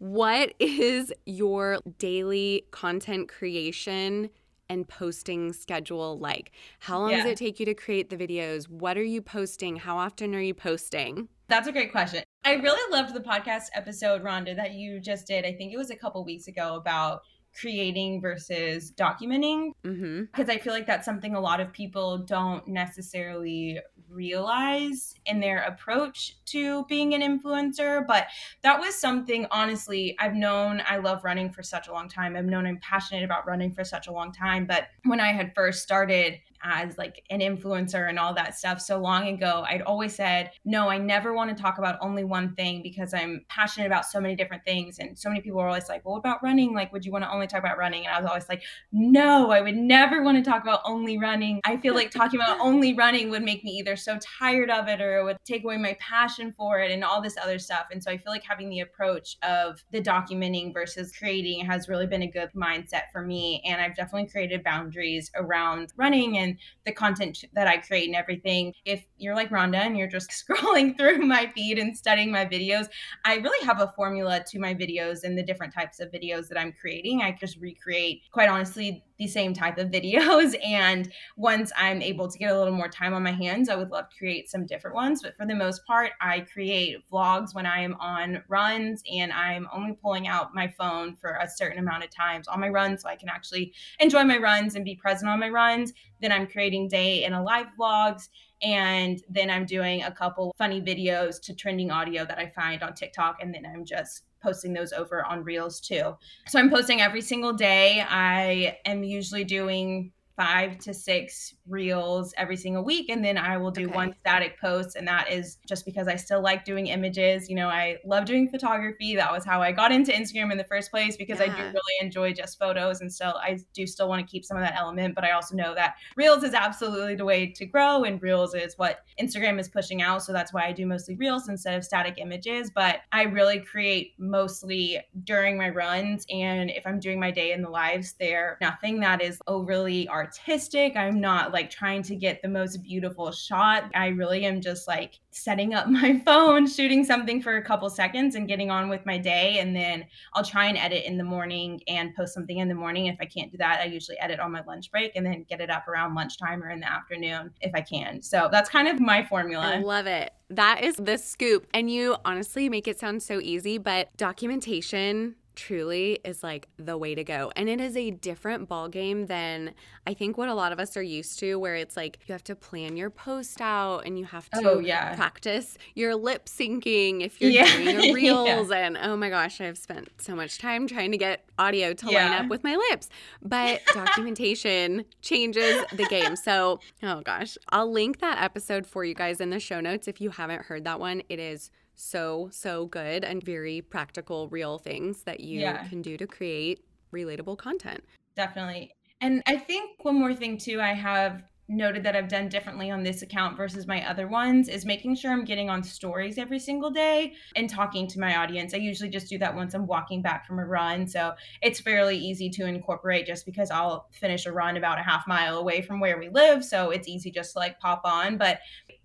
What 0.00 0.54
is 0.58 1.12
your 1.26 1.78
daily 1.98 2.64
content 2.70 3.28
creation 3.28 4.30
and 4.70 4.88
posting 4.88 5.52
schedule 5.52 6.18
like? 6.18 6.52
How 6.78 6.98
long 7.00 7.10
yeah. 7.10 7.18
does 7.18 7.26
it 7.26 7.36
take 7.36 7.60
you 7.60 7.66
to 7.66 7.74
create 7.74 8.08
the 8.08 8.16
videos? 8.16 8.70
What 8.70 8.96
are 8.96 9.02
you 9.02 9.20
posting? 9.20 9.76
How 9.76 9.98
often 9.98 10.34
are 10.34 10.40
you 10.40 10.54
posting? 10.54 11.28
That's 11.48 11.68
a 11.68 11.72
great 11.72 11.90
question. 11.90 12.22
I 12.44 12.54
really 12.54 12.92
loved 12.96 13.12
the 13.12 13.20
podcast 13.20 13.64
episode, 13.74 14.22
Rhonda, 14.22 14.56
that 14.56 14.72
you 14.72 15.00
just 15.00 15.26
did. 15.26 15.44
I 15.44 15.52
think 15.52 15.72
it 15.72 15.76
was 15.76 15.90
a 15.90 15.96
couple 15.96 16.24
weeks 16.24 16.46
ago 16.46 16.76
about 16.76 17.22
creating 17.58 18.20
versus 18.20 18.92
documenting 18.92 19.72
because 19.82 19.96
mm-hmm. 19.96 20.50
i 20.50 20.58
feel 20.58 20.72
like 20.72 20.86
that's 20.86 21.04
something 21.04 21.34
a 21.34 21.40
lot 21.40 21.60
of 21.60 21.72
people 21.72 22.18
don't 22.18 22.66
necessarily 22.68 23.80
realize 24.08 25.14
in 25.26 25.40
their 25.40 25.62
approach 25.62 26.36
to 26.44 26.84
being 26.86 27.14
an 27.14 27.20
influencer 27.20 28.04
but 28.06 28.26
that 28.62 28.78
was 28.78 28.94
something 28.94 29.46
honestly 29.50 30.16
i've 30.18 30.34
known 30.34 30.82
i 30.88 30.96
love 30.96 31.22
running 31.24 31.50
for 31.50 31.62
such 31.62 31.88
a 31.88 31.92
long 31.92 32.08
time 32.08 32.36
i've 32.36 32.44
known 32.44 32.66
i'm 32.66 32.78
passionate 32.78 33.24
about 33.24 33.46
running 33.46 33.72
for 33.72 33.84
such 33.84 34.08
a 34.08 34.12
long 34.12 34.32
time 34.32 34.66
but 34.66 34.88
when 35.04 35.20
i 35.20 35.32
had 35.32 35.54
first 35.54 35.82
started 35.82 36.38
as 36.62 36.96
like 36.98 37.22
an 37.30 37.40
influencer 37.40 38.08
and 38.08 38.18
all 38.18 38.34
that 38.34 38.56
stuff 38.56 38.80
so 38.80 38.98
long 38.98 39.28
ago 39.28 39.64
i'd 39.68 39.82
always 39.82 40.14
said 40.14 40.50
no 40.64 40.88
i 40.88 40.98
never 40.98 41.32
want 41.32 41.54
to 41.54 41.60
talk 41.60 41.78
about 41.78 41.98
only 42.00 42.24
one 42.24 42.54
thing 42.54 42.82
because 42.82 43.14
i'm 43.14 43.44
passionate 43.48 43.86
about 43.86 44.06
so 44.06 44.20
many 44.20 44.34
different 44.34 44.64
things. 44.64 44.98
And 44.98 45.18
so 45.18 45.28
many 45.28 45.40
people 45.40 45.58
were 45.58 45.66
always 45.66 45.88
like 45.88 46.04
well 46.04 46.14
what 46.14 46.20
about 46.20 46.42
running? 46.42 46.74
Like 46.74 46.92
would 46.92 47.04
you 47.04 47.12
want 47.12 47.24
to 47.24 47.30
only 47.30 47.46
talk 47.46 47.60
about 47.60 47.78
running? 47.78 48.06
And 48.06 48.14
i 48.14 48.20
was 48.20 48.28
always 48.28 48.48
like 48.48 48.62
no 48.92 49.50
i 49.50 49.60
would 49.60 49.76
never 49.76 50.22
want 50.22 50.42
to 50.42 50.50
talk 50.50 50.62
about 50.62 50.80
only 50.84 51.18
running. 51.18 51.60
I 51.64 51.76
feel 51.76 51.94
like 51.94 52.10
talking 52.10 52.40
about 52.40 52.58
only 52.60 52.94
running 52.94 53.30
would 53.30 53.42
make 53.42 53.64
me 53.64 53.72
either 53.72 53.96
so 53.96 54.18
tired 54.38 54.70
of 54.70 54.88
it 54.88 55.00
or 55.00 55.18
it 55.18 55.24
would 55.24 55.38
take 55.44 55.64
away 55.64 55.76
my 55.76 55.96
passion 56.00 56.52
for 56.56 56.80
it 56.80 56.90
and 56.90 57.04
all 57.04 57.20
this 57.20 57.36
other 57.42 57.58
stuff. 57.58 57.86
And 57.92 58.02
so 58.02 58.10
i 58.10 58.16
feel 58.16 58.32
like 58.32 58.44
having 58.44 58.70
the 58.70 58.80
approach 58.80 59.36
of 59.42 59.82
the 59.92 60.00
documenting 60.00 60.72
versus 60.72 61.12
creating 61.16 61.64
has 61.66 61.88
really 61.88 62.06
been 62.06 62.22
a 62.22 62.30
good 62.30 62.50
mindset 62.54 63.02
for 63.12 63.22
me 63.22 63.62
and 63.66 63.80
i've 63.80 63.94
definitely 63.96 64.28
created 64.28 64.62
boundaries 64.62 65.30
around 65.34 65.92
running 65.96 66.38
and 66.38 66.49
the 66.84 66.92
content 66.92 67.44
that 67.54 67.66
I 67.66 67.78
create 67.78 68.06
and 68.06 68.16
everything. 68.16 68.72
If 68.84 69.04
you're 69.18 69.34
like 69.34 69.50
Rhonda 69.50 69.76
and 69.76 69.96
you're 69.96 70.08
just 70.08 70.30
scrolling 70.48 70.96
through 70.96 71.18
my 71.18 71.50
feed 71.54 71.78
and 71.78 71.96
studying 71.96 72.30
my 72.30 72.44
videos, 72.44 72.88
I 73.24 73.36
really 73.36 73.64
have 73.66 73.80
a 73.80 73.92
formula 73.96 74.42
to 74.48 74.58
my 74.58 74.74
videos 74.74 75.24
and 75.24 75.36
the 75.36 75.42
different 75.42 75.74
types 75.74 76.00
of 76.00 76.10
videos 76.10 76.48
that 76.48 76.58
I'm 76.58 76.72
creating. 76.72 77.22
I 77.22 77.32
just 77.32 77.58
recreate, 77.58 78.22
quite 78.32 78.48
honestly, 78.48 79.04
the 79.20 79.28
same 79.28 79.52
type 79.52 79.78
of 79.78 79.90
videos. 79.90 80.54
And 80.70 81.12
once 81.36 81.72
I'm 81.76 82.00
able 82.00 82.30
to 82.30 82.38
get 82.38 82.52
a 82.52 82.58
little 82.58 82.72
more 82.72 82.88
time 82.88 83.12
on 83.12 83.22
my 83.22 83.32
hands, 83.32 83.68
I 83.68 83.74
would 83.74 83.90
love 83.90 84.08
to 84.08 84.16
create 84.16 84.48
some 84.48 84.64
different 84.64 84.94
ones. 84.94 85.20
But 85.22 85.36
for 85.36 85.44
the 85.46 85.54
most 85.54 85.84
part, 85.84 86.12
I 86.20 86.40
create 86.40 86.98
vlogs 87.12 87.54
when 87.54 87.66
I 87.66 87.80
am 87.80 87.94
on 87.94 88.42
runs 88.48 89.02
and 89.12 89.32
I'm 89.32 89.68
only 89.74 89.92
pulling 89.92 90.26
out 90.26 90.54
my 90.54 90.68
phone 90.68 91.16
for 91.16 91.32
a 91.32 91.48
certain 91.48 91.78
amount 91.78 92.04
of 92.04 92.10
times 92.10 92.48
on 92.48 92.60
my 92.60 92.68
runs 92.68 93.02
so 93.02 93.08
I 93.08 93.16
can 93.16 93.28
actually 93.28 93.74
enjoy 93.98 94.24
my 94.24 94.38
runs 94.38 94.74
and 94.74 94.84
be 94.84 94.96
present 94.96 95.28
on 95.28 95.38
my 95.38 95.50
runs. 95.50 95.92
Then 96.22 96.32
I'm 96.32 96.46
creating 96.46 96.88
day 96.88 97.24
in 97.24 97.34
a 97.34 97.42
live 97.42 97.66
vlogs 97.78 98.28
and 98.62 99.22
then 99.28 99.50
I'm 99.50 99.66
doing 99.66 100.02
a 100.02 100.12
couple 100.12 100.54
funny 100.56 100.80
videos 100.80 101.40
to 101.42 101.54
trending 101.54 101.90
audio 101.90 102.24
that 102.24 102.38
I 102.38 102.48
find 102.48 102.82
on 102.82 102.94
TikTok 102.94 103.42
and 103.42 103.52
then 103.54 103.66
I'm 103.66 103.84
just 103.84 104.24
posting 104.42 104.72
those 104.72 104.92
over 104.92 105.24
on 105.24 105.44
Reels 105.44 105.80
too. 105.80 106.16
So 106.48 106.58
I'm 106.58 106.70
posting 106.70 107.00
every 107.00 107.20
single 107.20 107.52
day. 107.52 108.04
I 108.08 108.78
am 108.84 109.04
usually 109.04 109.44
doing 109.44 110.12
five 110.36 110.78
to 110.78 110.94
six 110.94 111.54
reels 111.68 112.32
every 112.36 112.56
single 112.56 112.82
week 112.82 113.10
and 113.10 113.24
then 113.24 113.36
i 113.36 113.56
will 113.56 113.70
do 113.70 113.84
okay. 113.84 113.94
one 113.94 114.14
static 114.20 114.58
post 114.60 114.96
and 114.96 115.06
that 115.06 115.30
is 115.30 115.58
just 115.66 115.84
because 115.84 116.08
i 116.08 116.16
still 116.16 116.42
like 116.42 116.64
doing 116.64 116.86
images 116.86 117.48
you 117.48 117.54
know 117.54 117.68
i 117.68 117.96
love 118.04 118.24
doing 118.24 118.48
photography 118.48 119.14
that 119.14 119.30
was 119.30 119.44
how 119.44 119.60
i 119.60 119.70
got 119.70 119.92
into 119.92 120.10
instagram 120.12 120.50
in 120.50 120.58
the 120.58 120.64
first 120.64 120.90
place 120.90 121.16
because 121.16 121.38
yeah. 121.38 121.44
i 121.44 121.48
do 121.48 121.62
really 121.62 121.96
enjoy 122.00 122.32
just 122.32 122.58
photos 122.58 123.00
and 123.00 123.12
still 123.12 123.34
i 123.42 123.58
do 123.74 123.86
still 123.86 124.08
want 124.08 124.24
to 124.24 124.30
keep 124.30 124.44
some 124.44 124.56
of 124.56 124.62
that 124.62 124.74
element 124.76 125.14
but 125.14 125.24
i 125.24 125.30
also 125.30 125.54
know 125.54 125.74
that 125.74 125.94
reels 126.16 126.42
is 126.42 126.54
absolutely 126.54 127.14
the 127.14 127.24
way 127.24 127.46
to 127.46 127.66
grow 127.66 128.04
and 128.04 128.22
reels 128.22 128.54
is 128.54 128.76
what 128.78 129.04
instagram 129.20 129.60
is 129.60 129.68
pushing 129.68 130.02
out 130.02 130.22
so 130.22 130.32
that's 130.32 130.52
why 130.52 130.64
i 130.64 130.72
do 130.72 130.86
mostly 130.86 131.14
reels 131.16 131.48
instead 131.48 131.74
of 131.76 131.84
static 131.84 132.14
images 132.18 132.70
but 132.74 133.00
i 133.12 133.22
really 133.22 133.60
create 133.60 134.14
mostly 134.18 134.98
during 135.24 135.56
my 135.56 135.68
runs 135.68 136.24
and 136.30 136.70
if 136.70 136.86
i'm 136.86 136.98
doing 136.98 137.20
my 137.20 137.30
day 137.30 137.52
in 137.52 137.62
the 137.62 137.70
lives 137.70 138.14
there 138.18 138.58
nothing 138.60 139.00
that 139.00 139.20
is 139.22 139.38
overly 139.46 140.08
artistic. 140.20 140.96
I'm 140.96 141.20
not 141.20 141.52
like 141.52 141.70
trying 141.70 142.02
to 142.04 142.16
get 142.16 142.42
the 142.42 142.48
most 142.48 142.82
beautiful 142.82 143.32
shot. 143.32 143.90
I 143.94 144.08
really 144.08 144.44
am 144.44 144.60
just 144.60 144.86
like 144.86 145.18
setting 145.30 145.74
up 145.74 145.86
my 145.88 146.20
phone, 146.24 146.66
shooting 146.66 147.04
something 147.04 147.42
for 147.42 147.56
a 147.56 147.64
couple 147.64 147.88
seconds 147.88 148.34
and 148.34 148.46
getting 148.46 148.70
on 148.70 148.88
with 148.88 149.04
my 149.06 149.18
day. 149.18 149.58
And 149.58 149.74
then 149.74 150.04
I'll 150.34 150.44
try 150.44 150.66
and 150.66 150.76
edit 150.76 151.04
in 151.04 151.16
the 151.16 151.24
morning 151.24 151.80
and 151.88 152.14
post 152.14 152.34
something 152.34 152.58
in 152.58 152.68
the 152.68 152.74
morning. 152.74 153.06
If 153.06 153.16
I 153.20 153.24
can't 153.24 153.50
do 153.50 153.58
that, 153.58 153.80
I 153.80 153.84
usually 153.84 154.18
edit 154.18 154.40
on 154.40 154.52
my 154.52 154.62
lunch 154.66 154.90
break 154.90 155.16
and 155.16 155.24
then 155.24 155.44
get 155.48 155.60
it 155.60 155.70
up 155.70 155.88
around 155.88 156.14
lunchtime 156.14 156.62
or 156.62 156.70
in 156.70 156.80
the 156.80 156.90
afternoon 156.90 157.52
if 157.60 157.74
I 157.74 157.80
can. 157.80 158.22
So 158.22 158.48
that's 158.52 158.68
kind 158.68 158.88
of 158.88 159.00
my 159.00 159.24
formula. 159.24 159.64
I 159.64 159.78
love 159.78 160.06
it. 160.06 160.32
That 160.50 160.82
is 160.82 160.96
the 160.96 161.16
scoop. 161.16 161.66
And 161.72 161.90
you 161.90 162.16
honestly 162.24 162.68
make 162.68 162.88
it 162.88 162.98
sound 162.98 163.22
so 163.22 163.40
easy, 163.40 163.78
but 163.78 164.14
documentation 164.16 165.36
truly 165.54 166.18
is 166.24 166.42
like 166.42 166.68
the 166.78 166.96
way 166.96 167.14
to 167.14 167.24
go. 167.24 167.52
And 167.56 167.68
it 167.68 167.80
is 167.80 167.96
a 167.96 168.10
different 168.10 168.68
ball 168.68 168.88
game 168.88 169.26
than 169.26 169.74
I 170.06 170.14
think 170.14 170.38
what 170.38 170.48
a 170.48 170.54
lot 170.54 170.72
of 170.72 170.80
us 170.80 170.96
are 170.96 171.02
used 171.02 171.38
to 171.40 171.56
where 171.56 171.76
it's 171.76 171.96
like 171.96 172.18
you 172.26 172.32
have 172.32 172.44
to 172.44 172.56
plan 172.56 172.96
your 172.96 173.10
post 173.10 173.60
out 173.60 174.00
and 174.00 174.18
you 174.18 174.24
have 174.24 174.48
to 174.50 174.62
oh, 174.64 174.78
yeah. 174.78 175.14
practice 175.14 175.76
your 175.94 176.14
lip 176.14 176.46
syncing 176.46 177.20
if 177.20 177.40
you're 177.40 177.50
yeah. 177.50 177.76
doing 177.76 178.00
your 178.00 178.14
reels 178.14 178.70
yeah. 178.70 178.86
and 178.86 178.96
oh 178.96 179.16
my 179.16 179.28
gosh, 179.28 179.60
I've 179.60 179.78
spent 179.78 180.08
so 180.18 180.34
much 180.34 180.58
time 180.58 180.86
trying 180.86 181.12
to 181.12 181.18
get 181.18 181.44
audio 181.58 181.92
to 181.92 182.06
line 182.06 182.32
up 182.32 182.48
with 182.48 182.64
my 182.64 182.76
lips. 182.76 183.08
But 183.42 183.82
documentation 183.92 185.04
changes 185.20 185.84
the 185.92 186.06
game. 186.06 186.36
So, 186.36 186.80
oh 187.02 187.20
gosh, 187.20 187.58
I'll 187.70 187.90
link 187.90 188.20
that 188.20 188.42
episode 188.42 188.86
for 188.86 189.04
you 189.04 189.14
guys 189.14 189.40
in 189.40 189.50
the 189.50 189.60
show 189.60 189.80
notes 189.80 190.08
if 190.08 190.20
you 190.20 190.30
haven't 190.30 190.62
heard 190.62 190.84
that 190.84 191.00
one. 191.00 191.22
It 191.28 191.38
is 191.38 191.70
so, 192.00 192.48
so 192.52 192.86
good 192.86 193.24
and 193.24 193.42
very 193.42 193.82
practical, 193.82 194.48
real 194.48 194.78
things 194.78 195.22
that 195.24 195.40
you 195.40 195.60
yeah. 195.60 195.86
can 195.88 196.02
do 196.02 196.16
to 196.16 196.26
create 196.26 196.84
relatable 197.12 197.58
content. 197.58 198.02
Definitely. 198.36 198.92
And 199.20 199.42
I 199.46 199.56
think 199.56 200.02
one 200.02 200.18
more 200.18 200.34
thing 200.34 200.56
too, 200.56 200.80
I 200.80 200.94
have 200.94 201.42
noted 201.70 202.02
that 202.02 202.16
I've 202.16 202.28
done 202.28 202.48
differently 202.48 202.90
on 202.90 203.04
this 203.04 203.22
account 203.22 203.56
versus 203.56 203.86
my 203.86 204.08
other 204.08 204.26
ones 204.26 204.68
is 204.68 204.84
making 204.84 205.14
sure 205.14 205.30
I'm 205.30 205.44
getting 205.44 205.70
on 205.70 205.84
stories 205.84 206.36
every 206.36 206.58
single 206.58 206.90
day 206.90 207.34
and 207.54 207.70
talking 207.70 208.08
to 208.08 208.18
my 208.18 208.36
audience. 208.36 208.74
I 208.74 208.78
usually 208.78 209.08
just 209.08 209.28
do 209.28 209.38
that 209.38 209.54
once 209.54 209.72
I'm 209.72 209.86
walking 209.86 210.20
back 210.20 210.46
from 210.46 210.58
a 210.58 210.66
run. 210.66 211.06
So 211.06 211.34
it's 211.62 211.78
fairly 211.78 212.18
easy 212.18 212.50
to 212.50 212.66
incorporate 212.66 213.24
just 213.24 213.46
because 213.46 213.70
I'll 213.70 214.08
finish 214.10 214.46
a 214.46 214.52
run 214.52 214.76
about 214.76 214.98
a 214.98 215.02
half 215.02 215.28
mile 215.28 215.58
away 215.58 215.80
from 215.80 216.00
where 216.00 216.18
we 216.18 216.28
live. 216.28 216.64
So 216.64 216.90
it's 216.90 217.06
easy 217.06 217.30
just 217.30 217.52
to 217.52 217.60
like 217.60 217.78
pop 217.78 218.02
on. 218.04 218.36
But 218.36 218.58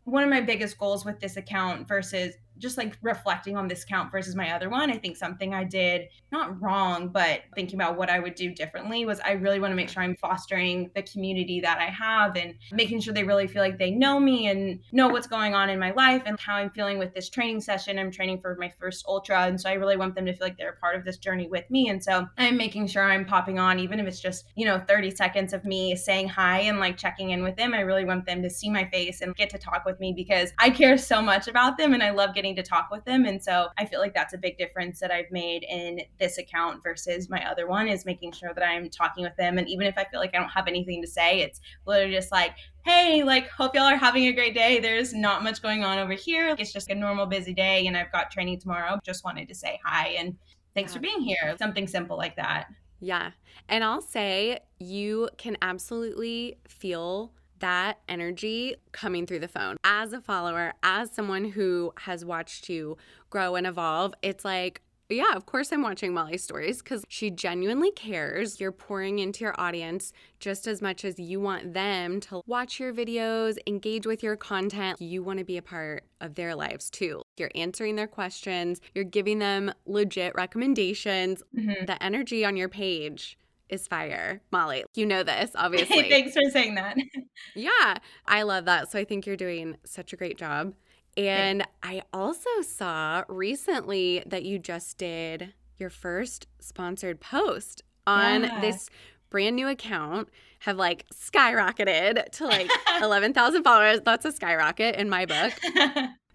one 0.05 0.23
of 0.23 0.29
my 0.29 0.41
biggest 0.41 0.77
goals 0.79 1.05
with 1.05 1.19
this 1.19 1.37
account 1.37 1.87
versus 1.87 2.35
just 2.57 2.77
like 2.77 2.97
reflecting 3.01 3.57
on 3.57 3.67
this 3.67 3.83
count 3.83 4.11
versus 4.11 4.35
my 4.35 4.51
other 4.51 4.69
one, 4.69 4.91
I 4.91 4.97
think 4.97 5.17
something 5.17 5.53
I 5.53 5.63
did 5.63 6.07
not 6.31 6.61
wrong, 6.61 7.09
but 7.09 7.41
thinking 7.55 7.79
about 7.79 7.97
what 7.97 8.09
I 8.09 8.19
would 8.19 8.35
do 8.35 8.53
differently 8.53 9.05
was 9.05 9.19
I 9.19 9.31
really 9.33 9.59
want 9.59 9.71
to 9.71 9.75
make 9.75 9.89
sure 9.89 10.03
I'm 10.03 10.15
fostering 10.15 10.89
the 10.95 11.01
community 11.01 11.59
that 11.61 11.79
I 11.79 11.85
have 11.85 12.35
and 12.35 12.55
making 12.71 13.01
sure 13.01 13.13
they 13.13 13.23
really 13.23 13.47
feel 13.47 13.61
like 13.61 13.77
they 13.77 13.91
know 13.91 14.19
me 14.19 14.47
and 14.47 14.79
know 14.91 15.07
what's 15.07 15.27
going 15.27 15.53
on 15.53 15.69
in 15.69 15.79
my 15.79 15.91
life 15.91 16.23
and 16.25 16.39
how 16.39 16.55
I'm 16.55 16.69
feeling 16.69 16.97
with 16.97 17.13
this 17.13 17.29
training 17.29 17.61
session. 17.61 17.99
I'm 17.99 18.11
training 18.11 18.41
for 18.41 18.55
my 18.59 18.71
first 18.79 19.05
ultra. 19.07 19.43
And 19.43 19.59
so 19.59 19.69
I 19.69 19.73
really 19.73 19.97
want 19.97 20.15
them 20.15 20.25
to 20.25 20.33
feel 20.33 20.47
like 20.47 20.57
they're 20.57 20.71
a 20.71 20.77
part 20.77 20.95
of 20.95 21.05
this 21.05 21.17
journey 21.17 21.47
with 21.47 21.69
me. 21.69 21.89
And 21.89 22.03
so 22.03 22.27
I'm 22.37 22.57
making 22.57 22.87
sure 22.87 23.03
I'm 23.03 23.25
popping 23.25 23.59
on, 23.59 23.79
even 23.79 23.99
if 23.99 24.07
it's 24.07 24.19
just, 24.19 24.45
you 24.55 24.65
know, 24.65 24.81
30 24.87 25.11
seconds 25.11 25.53
of 25.53 25.65
me 25.65 25.95
saying 25.95 26.29
hi 26.29 26.61
and 26.61 26.79
like 26.79 26.97
checking 26.97 27.31
in 27.31 27.43
with 27.43 27.55
them. 27.55 27.73
I 27.73 27.81
really 27.81 28.05
want 28.05 28.25
them 28.25 28.41
to 28.43 28.49
see 28.49 28.69
my 28.69 28.85
face 28.85 29.21
and 29.21 29.35
get 29.35 29.49
to 29.51 29.57
talk 29.57 29.85
with 29.85 29.99
me 29.99 30.13
because 30.13 30.51
I 30.59 30.69
care 30.69 30.97
so 30.97 31.21
much 31.21 31.47
about 31.47 31.77
them 31.77 31.93
and 31.93 32.03
I 32.03 32.11
love 32.11 32.35
getting 32.35 32.44
getting 32.45 32.63
to 32.63 32.69
talk 32.69 32.89
with 32.91 33.03
them. 33.05 33.25
And 33.25 33.43
so 33.43 33.69
I 33.77 33.85
feel 33.85 33.99
like 33.99 34.13
that's 34.13 34.33
a 34.33 34.37
big 34.37 34.57
difference 34.57 34.99
that 34.99 35.11
I've 35.11 35.31
made 35.31 35.63
in 35.63 36.01
this 36.19 36.37
account 36.37 36.83
versus 36.83 37.29
my 37.29 37.49
other 37.49 37.67
one 37.67 37.87
is 37.87 38.05
making 38.05 38.33
sure 38.33 38.53
that 38.53 38.63
I'm 38.63 38.89
talking 38.89 39.23
with 39.23 39.35
them. 39.35 39.57
And 39.57 39.67
even 39.67 39.87
if 39.87 39.97
I 39.97 40.05
feel 40.05 40.19
like 40.19 40.35
I 40.35 40.39
don't 40.39 40.49
have 40.49 40.67
anything 40.67 41.01
to 41.01 41.07
say, 41.07 41.41
it's 41.41 41.59
literally 41.85 42.13
just 42.13 42.31
like, 42.31 42.51
hey, 42.85 43.23
like, 43.23 43.49
hope 43.49 43.73
y'all 43.73 43.85
are 43.85 43.97
having 43.97 44.27
a 44.27 44.33
great 44.33 44.53
day. 44.53 44.79
There's 44.79 45.13
not 45.13 45.43
much 45.43 45.61
going 45.61 45.83
on 45.83 45.97
over 45.97 46.13
here. 46.13 46.55
It's 46.59 46.71
just 46.71 46.89
a 46.91 46.95
normal 46.95 47.25
busy 47.25 47.53
day, 47.53 47.87
and 47.87 47.97
I've 47.97 48.11
got 48.11 48.29
training 48.29 48.59
tomorrow. 48.59 48.99
Just 49.03 49.23
wanted 49.23 49.47
to 49.47 49.55
say 49.55 49.79
hi 49.83 50.09
and 50.19 50.37
thanks 50.75 50.93
for 50.93 50.99
being 50.99 51.21
here. 51.21 51.55
Something 51.57 51.87
simple 51.87 52.15
like 52.15 52.35
that. 52.35 52.67
Yeah. 52.99 53.31
And 53.67 53.83
I'll 53.83 54.01
say 54.01 54.59
you 54.79 55.29
can 55.37 55.57
absolutely 55.61 56.59
feel 56.67 57.31
that 57.59 57.99
energy 58.07 58.75
coming 58.91 59.25
through 59.25 59.39
the 59.39 59.47
phone. 59.47 59.77
As 59.83 60.13
a 60.13 60.21
follower, 60.21 60.73
as 60.83 61.11
someone 61.11 61.45
who 61.45 61.93
has 61.99 62.25
watched 62.25 62.69
you 62.69 62.97
grow 63.29 63.55
and 63.55 63.65
evolve, 63.67 64.13
it's 64.21 64.45
like, 64.45 64.81
yeah, 65.09 65.35
of 65.35 65.45
course 65.45 65.71
I'm 65.71 65.83
watching 65.83 66.13
Molly's 66.13 66.43
stories 66.43 66.79
because 66.79 67.03
she 67.09 67.29
genuinely 67.29 67.91
cares. 67.91 68.59
You're 68.59 68.71
pouring 68.71 69.19
into 69.19 69.43
your 69.43 69.53
audience 69.59 70.11
just 70.39 70.65
as 70.65 70.81
much 70.81 71.05
as 71.05 71.19
you 71.19 71.39
want 71.39 71.73
them 71.73 72.19
to 72.21 72.41
watch 72.47 72.79
your 72.79 72.91
videos, 72.91 73.57
engage 73.67 74.07
with 74.07 74.23
your 74.23 74.35
content. 74.35 74.99
You 74.99 75.21
want 75.21 75.39
to 75.39 75.45
be 75.45 75.57
a 75.57 75.61
part 75.61 76.05
of 76.21 76.33
their 76.33 76.55
lives 76.55 76.89
too. 76.89 77.21
You're 77.37 77.51
answering 77.53 77.95
their 77.95 78.07
questions, 78.07 78.81
you're 78.95 79.03
giving 79.03 79.37
them 79.37 79.71
legit 79.85 80.33
recommendations. 80.33 81.43
Mm-hmm. 81.55 81.85
The 81.85 82.01
energy 82.01 82.43
on 82.43 82.57
your 82.57 82.69
page 82.69 83.37
is 83.69 83.87
fire. 83.87 84.41
Molly, 84.51 84.83
you 84.95 85.05
know 85.05 85.23
this, 85.23 85.51
obviously. 85.55 86.09
Thanks 86.09 86.33
for 86.33 86.49
saying 86.49 86.75
that. 86.75 86.97
yeah, 87.55 87.97
I 88.25 88.43
love 88.43 88.65
that. 88.65 88.91
So 88.91 88.99
I 88.99 89.03
think 89.03 89.25
you're 89.25 89.35
doing 89.35 89.77
such 89.85 90.13
a 90.13 90.15
great 90.15 90.37
job. 90.37 90.73
And 91.17 91.65
I 91.81 92.01
also 92.11 92.49
saw 92.61 93.23
recently 93.29 94.21
that 94.25 94.43
you 94.43 94.59
just 94.59 94.97
did 94.97 95.53
your 95.77 95.89
first 95.89 96.47
sponsored 96.59 97.21
post 97.21 97.83
on 98.05 98.43
yeah. 98.43 98.61
this 98.61 98.89
brand 99.29 99.55
new 99.55 99.67
account 99.67 100.29
have 100.59 100.77
like 100.77 101.05
skyrocketed 101.13 102.29
to 102.31 102.45
like 102.45 102.69
11,000 103.01 103.63
followers. 103.63 104.01
That's 104.03 104.25
a 104.25 104.31
skyrocket 104.31 104.95
in 104.95 105.09
my 105.09 105.25
book. 105.25 105.53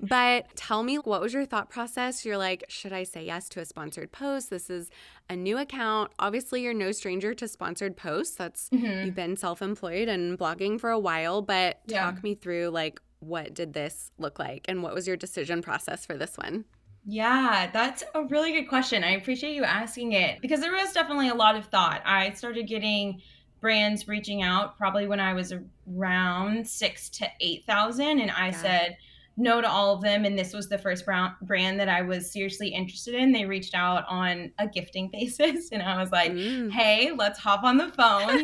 But 0.00 0.56
tell 0.56 0.82
me, 0.82 0.96
what 0.96 1.20
was 1.20 1.34
your 1.34 1.44
thought 1.44 1.68
process? 1.68 2.24
You're 2.24 2.38
like, 2.38 2.64
should 2.68 2.92
I 2.92 3.02
say 3.02 3.24
yes 3.24 3.48
to 3.50 3.60
a 3.60 3.64
sponsored 3.64 4.12
post? 4.12 4.48
This 4.50 4.70
is 4.70 4.90
a 5.28 5.36
new 5.36 5.58
account. 5.58 6.12
Obviously, 6.18 6.62
you're 6.62 6.74
no 6.74 6.92
stranger 6.92 7.34
to 7.34 7.46
sponsored 7.46 7.96
posts. 7.96 8.34
That's 8.36 8.70
mm-hmm. 8.70 9.06
you've 9.06 9.14
been 9.14 9.36
self-employed 9.36 10.08
and 10.08 10.38
blogging 10.38 10.80
for 10.80 10.90
a 10.90 10.98
while, 10.98 11.42
but 11.42 11.80
yeah. 11.86 12.02
talk 12.02 12.22
me 12.22 12.34
through 12.34 12.68
like 12.68 13.00
what 13.20 13.52
did 13.52 13.74
this 13.74 14.10
look 14.18 14.38
like 14.38 14.64
and 14.66 14.82
what 14.82 14.94
was 14.94 15.06
your 15.06 15.16
decision 15.16 15.60
process 15.60 16.06
for 16.06 16.16
this 16.16 16.36
one? 16.36 16.64
Yeah, 17.04 17.70
that's 17.72 18.02
a 18.14 18.24
really 18.24 18.52
good 18.52 18.68
question. 18.68 19.04
I 19.04 19.12
appreciate 19.12 19.54
you 19.54 19.64
asking 19.64 20.12
it 20.12 20.40
because 20.40 20.60
there 20.60 20.72
was 20.72 20.92
definitely 20.92 21.28
a 21.28 21.34
lot 21.34 21.56
of 21.56 21.66
thought. 21.66 22.02
I 22.04 22.32
started 22.32 22.66
getting 22.66 23.20
brands 23.60 24.08
reaching 24.08 24.42
out 24.42 24.76
probably 24.76 25.06
when 25.06 25.20
I 25.20 25.34
was 25.34 25.52
around 25.96 26.66
six 26.66 27.08
to 27.10 27.28
8,000. 27.40 28.20
And 28.20 28.30
I 28.30 28.46
yeah. 28.46 28.50
said, 28.52 28.96
no 29.40 29.60
to 29.60 29.68
all 29.68 29.94
of 29.94 30.02
them 30.02 30.24
and 30.24 30.38
this 30.38 30.52
was 30.52 30.68
the 30.68 30.78
first 30.78 31.04
brand 31.06 31.80
that 31.80 31.88
i 31.88 32.02
was 32.02 32.30
seriously 32.30 32.68
interested 32.68 33.14
in. 33.14 33.32
They 33.32 33.46
reached 33.46 33.74
out 33.74 34.04
on 34.08 34.52
a 34.58 34.68
gifting 34.68 35.08
basis 35.12 35.70
and 35.72 35.82
i 35.82 36.00
was 36.00 36.12
like 36.12 36.32
mm. 36.32 36.70
hey 36.70 37.10
let's 37.12 37.38
hop 37.38 37.64
on 37.64 37.76
the 37.76 37.88
phone. 37.88 38.42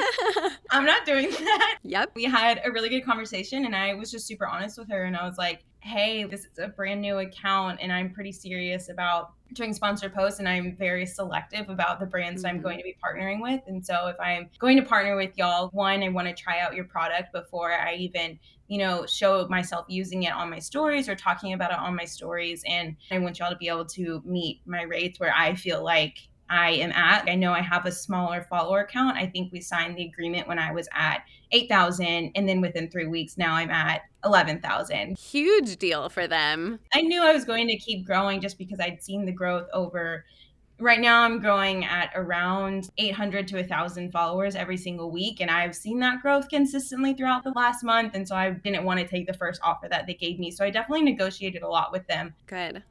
I'm 0.70 0.84
not 0.84 1.04
doing 1.04 1.30
that. 1.30 1.78
Yep. 1.82 2.12
We 2.14 2.24
had 2.24 2.60
a 2.64 2.70
really 2.72 2.88
good 2.88 3.04
conversation 3.04 3.64
and 3.64 3.76
i 3.76 3.94
was 3.94 4.10
just 4.10 4.26
super 4.26 4.46
honest 4.46 4.78
with 4.78 4.88
her 4.90 5.04
and 5.04 5.16
i 5.16 5.26
was 5.26 5.36
like 5.38 5.64
hey 5.86 6.24
this 6.24 6.40
is 6.40 6.58
a 6.58 6.68
brand 6.68 7.00
new 7.00 7.18
account 7.18 7.78
and 7.80 7.92
i'm 7.92 8.10
pretty 8.10 8.32
serious 8.32 8.88
about 8.88 9.32
doing 9.52 9.72
sponsored 9.72 10.14
posts 10.14 10.38
and 10.38 10.48
I'm 10.48 10.76
very 10.76 11.06
selective 11.06 11.68
about 11.68 12.00
the 12.00 12.06
brands 12.06 12.42
mm-hmm. 12.42 12.56
I'm 12.56 12.62
going 12.62 12.78
to 12.78 12.84
be 12.84 12.96
partnering 13.02 13.40
with. 13.40 13.60
And 13.66 13.84
so 13.84 14.06
if 14.08 14.16
I'm 14.20 14.48
going 14.58 14.76
to 14.76 14.82
partner 14.82 15.16
with 15.16 15.36
y'all, 15.36 15.68
one, 15.72 16.02
I 16.02 16.08
want 16.08 16.28
to 16.28 16.34
try 16.34 16.60
out 16.60 16.74
your 16.74 16.84
product 16.84 17.32
before 17.32 17.72
I 17.72 17.94
even, 17.94 18.38
you 18.68 18.78
know, 18.78 19.06
show 19.06 19.46
myself 19.48 19.86
using 19.88 20.24
it 20.24 20.32
on 20.32 20.50
my 20.50 20.58
stories 20.58 21.08
or 21.08 21.14
talking 21.14 21.52
about 21.52 21.70
it 21.70 21.78
on 21.78 21.94
my 21.94 22.04
stories. 22.04 22.62
And 22.66 22.96
I 23.10 23.18
want 23.18 23.38
y'all 23.38 23.50
to 23.50 23.56
be 23.56 23.68
able 23.68 23.86
to 23.86 24.22
meet 24.24 24.60
my 24.66 24.82
rates 24.82 25.20
where 25.20 25.34
I 25.36 25.54
feel 25.54 25.82
like 25.82 26.16
I 26.48 26.70
am 26.72 26.92
at. 26.92 27.28
I 27.28 27.34
know 27.34 27.52
I 27.52 27.60
have 27.60 27.86
a 27.86 27.92
smaller 27.92 28.46
follower 28.48 28.86
count. 28.90 29.16
I 29.16 29.26
think 29.26 29.52
we 29.52 29.60
signed 29.60 29.96
the 29.96 30.06
agreement 30.06 30.48
when 30.48 30.58
I 30.58 30.72
was 30.72 30.88
at 30.92 31.22
8,000 31.52 32.32
and 32.34 32.48
then 32.48 32.60
within 32.60 32.90
3 32.90 33.06
weeks 33.06 33.38
now 33.38 33.54
I'm 33.54 33.70
at 33.70 34.02
11,000. 34.24 35.18
Huge 35.18 35.76
deal 35.76 36.08
for 36.08 36.26
them. 36.26 36.80
I 36.94 37.02
knew 37.02 37.22
I 37.22 37.32
was 37.32 37.44
going 37.44 37.68
to 37.68 37.76
keep 37.76 38.06
growing 38.06 38.40
just 38.40 38.58
because 38.58 38.80
I'd 38.80 39.02
seen 39.02 39.24
the 39.24 39.32
growth 39.32 39.68
over 39.72 40.24
right 40.78 41.00
now 41.00 41.22
I'm 41.22 41.40
growing 41.40 41.86
at 41.86 42.10
around 42.14 42.90
800 42.98 43.48
to 43.48 43.56
1000 43.56 44.12
followers 44.12 44.54
every 44.54 44.76
single 44.76 45.10
week 45.10 45.40
and 45.40 45.50
I've 45.50 45.74
seen 45.74 46.00
that 46.00 46.20
growth 46.20 46.50
consistently 46.50 47.14
throughout 47.14 47.44
the 47.44 47.52
last 47.52 47.82
month 47.82 48.14
and 48.14 48.28
so 48.28 48.36
I 48.36 48.50
didn't 48.50 48.84
want 48.84 49.00
to 49.00 49.06
take 49.06 49.26
the 49.26 49.32
first 49.32 49.60
offer 49.64 49.88
that 49.88 50.06
they 50.06 50.14
gave 50.14 50.38
me. 50.38 50.50
So 50.50 50.64
I 50.64 50.70
definitely 50.70 51.04
negotiated 51.04 51.62
a 51.62 51.68
lot 51.68 51.92
with 51.92 52.06
them. 52.08 52.34
Good 52.46 52.82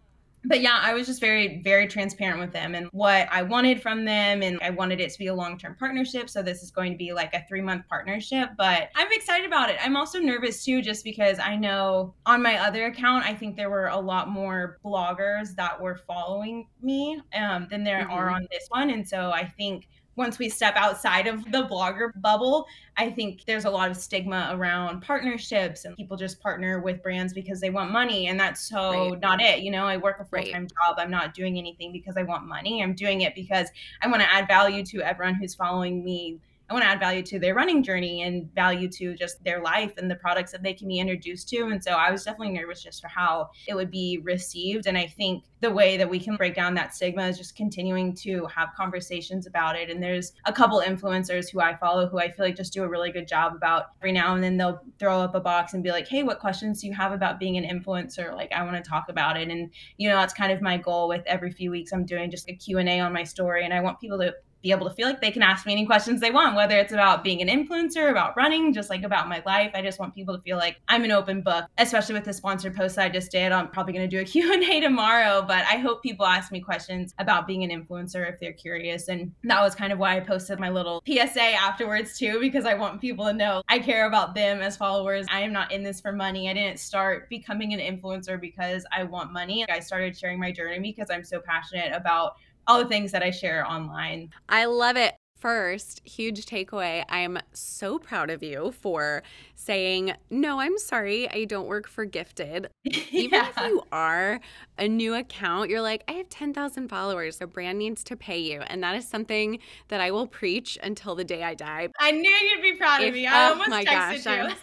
but 0.47 0.61
yeah, 0.61 0.79
I 0.81 0.93
was 0.93 1.07
just 1.07 1.19
very, 1.19 1.61
very 1.61 1.87
transparent 1.87 2.39
with 2.39 2.51
them 2.51 2.75
and 2.75 2.87
what 2.91 3.27
I 3.31 3.41
wanted 3.41 3.81
from 3.81 4.05
them. 4.05 4.43
And 4.43 4.59
I 4.61 4.69
wanted 4.69 4.99
it 4.99 5.11
to 5.11 5.19
be 5.19 5.27
a 5.27 5.33
long 5.33 5.57
term 5.57 5.75
partnership. 5.77 6.29
So 6.29 6.41
this 6.41 6.61
is 6.61 6.71
going 6.71 6.91
to 6.91 6.97
be 6.97 7.13
like 7.13 7.33
a 7.33 7.43
three 7.47 7.61
month 7.61 7.87
partnership. 7.89 8.49
But 8.57 8.89
I'm 8.95 9.11
excited 9.11 9.45
about 9.45 9.69
it. 9.69 9.77
I'm 9.83 9.95
also 9.95 10.19
nervous 10.19 10.63
too, 10.63 10.81
just 10.81 11.03
because 11.03 11.39
I 11.39 11.55
know 11.55 12.13
on 12.25 12.41
my 12.41 12.57
other 12.57 12.85
account, 12.85 13.25
I 13.25 13.33
think 13.33 13.55
there 13.55 13.69
were 13.69 13.87
a 13.87 13.99
lot 13.99 14.29
more 14.29 14.79
bloggers 14.85 15.55
that 15.55 15.79
were 15.79 15.95
following 16.07 16.67
me 16.81 17.21
um, 17.33 17.67
than 17.69 17.83
there 17.83 18.03
mm-hmm. 18.03 18.13
are 18.13 18.29
on 18.29 18.47
this 18.51 18.65
one. 18.69 18.89
And 18.89 19.07
so 19.07 19.31
I 19.31 19.45
think 19.45 19.87
once 20.15 20.39
we 20.39 20.49
step 20.49 20.75
outside 20.75 21.27
of 21.27 21.43
the 21.51 21.63
blogger 21.63 22.11
bubble, 22.21 22.67
I 22.97 23.09
think 23.09 23.43
there's 23.45 23.65
a 23.65 23.69
lot 23.69 23.91
of 23.91 23.97
stigma 23.97 24.49
around 24.53 25.01
partnerships 25.01 25.85
and 25.85 25.95
people 25.95 26.15
just 26.15 26.39
partner 26.39 26.79
with 26.79 27.03
brands 27.03 27.33
because 27.33 27.59
they 27.59 27.69
want 27.69 27.91
money. 27.91 28.27
And 28.27 28.39
that's 28.39 28.61
so 28.61 29.11
right. 29.11 29.19
not 29.19 29.41
it. 29.41 29.59
You 29.59 29.71
know, 29.71 29.85
I 29.85 29.97
work 29.97 30.19
a 30.19 30.25
full 30.25 30.43
time 30.43 30.63
right. 30.63 30.71
job. 30.87 30.95
I'm 30.97 31.11
not 31.11 31.33
doing 31.33 31.57
anything 31.57 31.91
because 31.91 32.15
I 32.17 32.23
want 32.23 32.45
money. 32.45 32.81
I'm 32.81 32.93
doing 32.93 33.21
it 33.21 33.35
because 33.35 33.67
I 34.01 34.07
want 34.07 34.21
to 34.21 34.31
add 34.31 34.47
value 34.47 34.85
to 34.85 35.01
everyone 35.01 35.35
who's 35.35 35.53
following 35.53 36.03
me 36.03 36.39
I 36.69 36.73
want 36.73 36.83
to 36.83 36.89
add 36.89 36.99
value 36.99 37.21
to 37.23 37.39
their 37.39 37.53
running 37.53 37.83
journey 37.83 38.23
and 38.23 38.53
value 38.55 38.89
to 38.89 39.15
just 39.15 39.43
their 39.43 39.61
life 39.61 39.93
and 39.97 40.09
the 40.09 40.15
products 40.15 40.51
that 40.51 40.63
they 40.63 40.73
can 40.73 40.87
be 40.87 40.99
introduced 40.99 41.47
to. 41.49 41.65
And 41.65 41.83
so 41.83 41.91
I 41.91 42.11
was 42.11 42.23
definitely 42.23 42.53
nervous 42.53 42.81
just 42.81 43.01
for 43.01 43.07
how 43.07 43.51
it 43.67 43.75
would 43.75 43.91
be 43.91 44.19
received. 44.23 44.87
And 44.87 44.97
I 44.97 45.05
think 45.05 45.43
the 45.61 45.69
way 45.69 45.97
that 45.97 46.09
we 46.09 46.19
can 46.19 46.35
break 46.35 46.55
down 46.55 46.73
that 46.75 46.95
stigma 46.95 47.27
is 47.27 47.37
just 47.37 47.55
continuing 47.55 48.15
to 48.15 48.45
have 48.47 48.69
conversations 48.75 49.45
about 49.45 49.75
it. 49.75 49.89
And 49.89 50.01
there's 50.01 50.33
a 50.45 50.53
couple 50.53 50.81
influencers 50.81 51.51
who 51.51 51.59
I 51.59 51.75
follow 51.75 52.07
who 52.07 52.19
I 52.19 52.31
feel 52.31 52.45
like 52.45 52.55
just 52.55 52.73
do 52.73 52.83
a 52.83 52.89
really 52.89 53.11
good 53.11 53.27
job 53.27 53.55
about 53.55 53.85
every 54.01 54.11
now 54.11 54.33
and 54.33 54.43
then 54.43 54.57
they'll 54.57 54.81
throw 54.99 55.19
up 55.19 55.35
a 55.35 55.39
box 55.39 55.73
and 55.73 55.83
be 55.83 55.91
like, 55.91 56.07
hey, 56.07 56.23
what 56.23 56.39
questions 56.39 56.81
do 56.81 56.87
you 56.87 56.93
have 56.93 57.11
about 57.11 57.39
being 57.39 57.57
an 57.57 57.63
influencer? 57.63 58.33
Like, 58.33 58.51
I 58.51 58.63
want 58.63 58.83
to 58.83 58.87
talk 58.87 59.05
about 59.09 59.37
it. 59.37 59.49
And, 59.49 59.71
you 59.97 60.09
know, 60.09 60.15
that's 60.15 60.33
kind 60.33 60.51
of 60.51 60.61
my 60.61 60.77
goal 60.77 61.07
with 61.07 61.23
every 61.27 61.51
few 61.51 61.69
weeks 61.69 61.93
I'm 61.93 62.05
doing 62.05 62.31
just 62.31 62.49
a 62.49 62.53
Q&A 62.53 62.99
on 62.99 63.13
my 63.13 63.23
story. 63.23 63.65
And 63.65 63.73
I 63.73 63.81
want 63.81 63.99
people 63.99 64.17
to 64.19 64.33
be 64.65 64.71
able 64.71 64.89
to 64.89 64.95
feel 64.95 65.07
like 65.07 65.21
they 65.21 65.29
can 65.29 65.43
ask 65.43 65.63
me 65.67 65.73
any 65.73 65.85
questions 65.85 66.19
they 66.19 66.31
want, 66.31 66.55
whether 66.55 66.75
it's 66.79 66.91
about 66.91 67.23
being 67.23 67.39
an 67.39 67.47
influencer, 67.47 68.09
about 68.09 68.35
running, 68.35 68.73
just 68.73 68.89
like 68.89 69.03
about 69.03 69.29
my 69.29 69.39
life. 69.45 69.69
I 69.75 69.83
just 69.83 69.99
want 69.99 70.15
people 70.15 70.35
to 70.35 70.41
feel 70.41 70.57
like 70.57 70.77
I'm 70.87 71.03
an 71.03 71.11
open 71.11 71.41
book, 71.43 71.65
especially 71.77 72.15
with 72.15 72.23
the 72.23 72.33
sponsored 72.33 72.75
post 72.75 72.97
I 72.97 73.07
just 73.07 73.31
did. 73.31 73.51
I'm 73.51 73.67
probably 73.67 73.93
going 73.93 74.09
to 74.09 74.17
do 74.17 74.21
a 74.21 74.25
Q&A 74.25 74.79
tomorrow, 74.79 75.43
but 75.47 75.65
I 75.65 75.77
hope 75.77 76.01
people 76.01 76.25
ask 76.25 76.51
me 76.51 76.61
questions 76.61 77.13
about 77.19 77.45
being 77.45 77.63
an 77.63 77.69
influencer 77.69 78.27
if 78.27 78.39
they're 78.39 78.53
curious. 78.53 79.07
And 79.07 79.31
that 79.43 79.61
was 79.61 79.75
kind 79.75 79.93
of 79.93 79.99
why 79.99 80.17
I 80.17 80.21
posted 80.21 80.59
my 80.59 80.71
little 80.71 81.03
PSA 81.05 81.39
afterwards 81.39 82.17
too, 82.17 82.39
because 82.39 82.65
I 82.65 82.73
want 82.73 82.99
people 82.99 83.25
to 83.25 83.33
know 83.33 83.61
I 83.69 83.77
care 83.77 84.07
about 84.07 84.33
them 84.33 84.61
as 84.61 84.75
followers. 84.75 85.27
I 85.29 85.41
am 85.41 85.53
not 85.53 85.71
in 85.71 85.83
this 85.83 86.01
for 86.01 86.11
money. 86.11 86.49
I 86.49 86.53
didn't 86.53 86.79
start 86.79 87.29
becoming 87.29 87.71
an 87.71 87.79
influencer 87.79 88.41
because 88.41 88.83
I 88.91 89.03
want 89.03 89.31
money. 89.31 89.63
I 89.69 89.79
started 89.79 90.17
sharing 90.17 90.39
my 90.39 90.51
journey 90.51 90.79
because 90.79 91.11
I'm 91.11 91.23
so 91.23 91.39
passionate 91.39 91.93
about 91.93 92.37
all 92.67 92.79
the 92.79 92.89
things 92.89 93.11
that 93.11 93.23
I 93.23 93.31
share 93.31 93.65
online. 93.69 94.31
I 94.49 94.65
love 94.65 94.97
it. 94.97 95.15
First, 95.37 96.01
huge 96.05 96.45
takeaway. 96.45 97.03
I'm 97.09 97.37
so 97.53 97.99
proud 97.99 98.29
of 98.31 98.41
you 98.41 98.73
for 98.79 99.21
saying, 99.53 100.13
No, 100.31 100.59
I'm 100.59 100.77
sorry, 100.77 101.29
I 101.29 101.43
don't 101.43 101.67
work 101.67 101.87
for 101.87 102.03
Gifted. 102.03 102.69
Even 103.11 103.39
yeah. 103.39 103.49
if 103.49 103.69
you 103.69 103.83
are 103.91 104.39
a 104.79 104.87
new 104.87 105.13
account, 105.13 105.69
you're 105.69 105.81
like, 105.81 106.03
I 106.07 106.13
have 106.13 106.29
10,000 106.29 106.87
followers. 106.87 107.37
The 107.37 107.47
brand 107.47 107.77
needs 107.77 108.03
to 108.05 108.15
pay 108.15 108.39
you. 108.39 108.61
And 108.61 108.81
that 108.81 108.95
is 108.95 109.07
something 109.07 109.59
that 109.89 110.01
I 110.01 110.09
will 110.09 110.25
preach 110.25 110.79
until 110.81 111.13
the 111.13 111.25
day 111.25 111.43
I 111.43 111.53
die. 111.53 111.89
I 111.99 112.11
knew 112.11 112.31
you'd 112.31 112.63
be 112.63 112.73
proud 112.73 113.01
if, 113.01 113.09
of 113.09 113.13
me. 113.13 113.27
I 113.27 113.47
oh 113.47 113.51
almost 113.51 113.69
my 113.69 113.83
texted 113.83 114.23
gosh, 114.23 114.25
you. 114.25 114.31
I'm, 114.31 114.55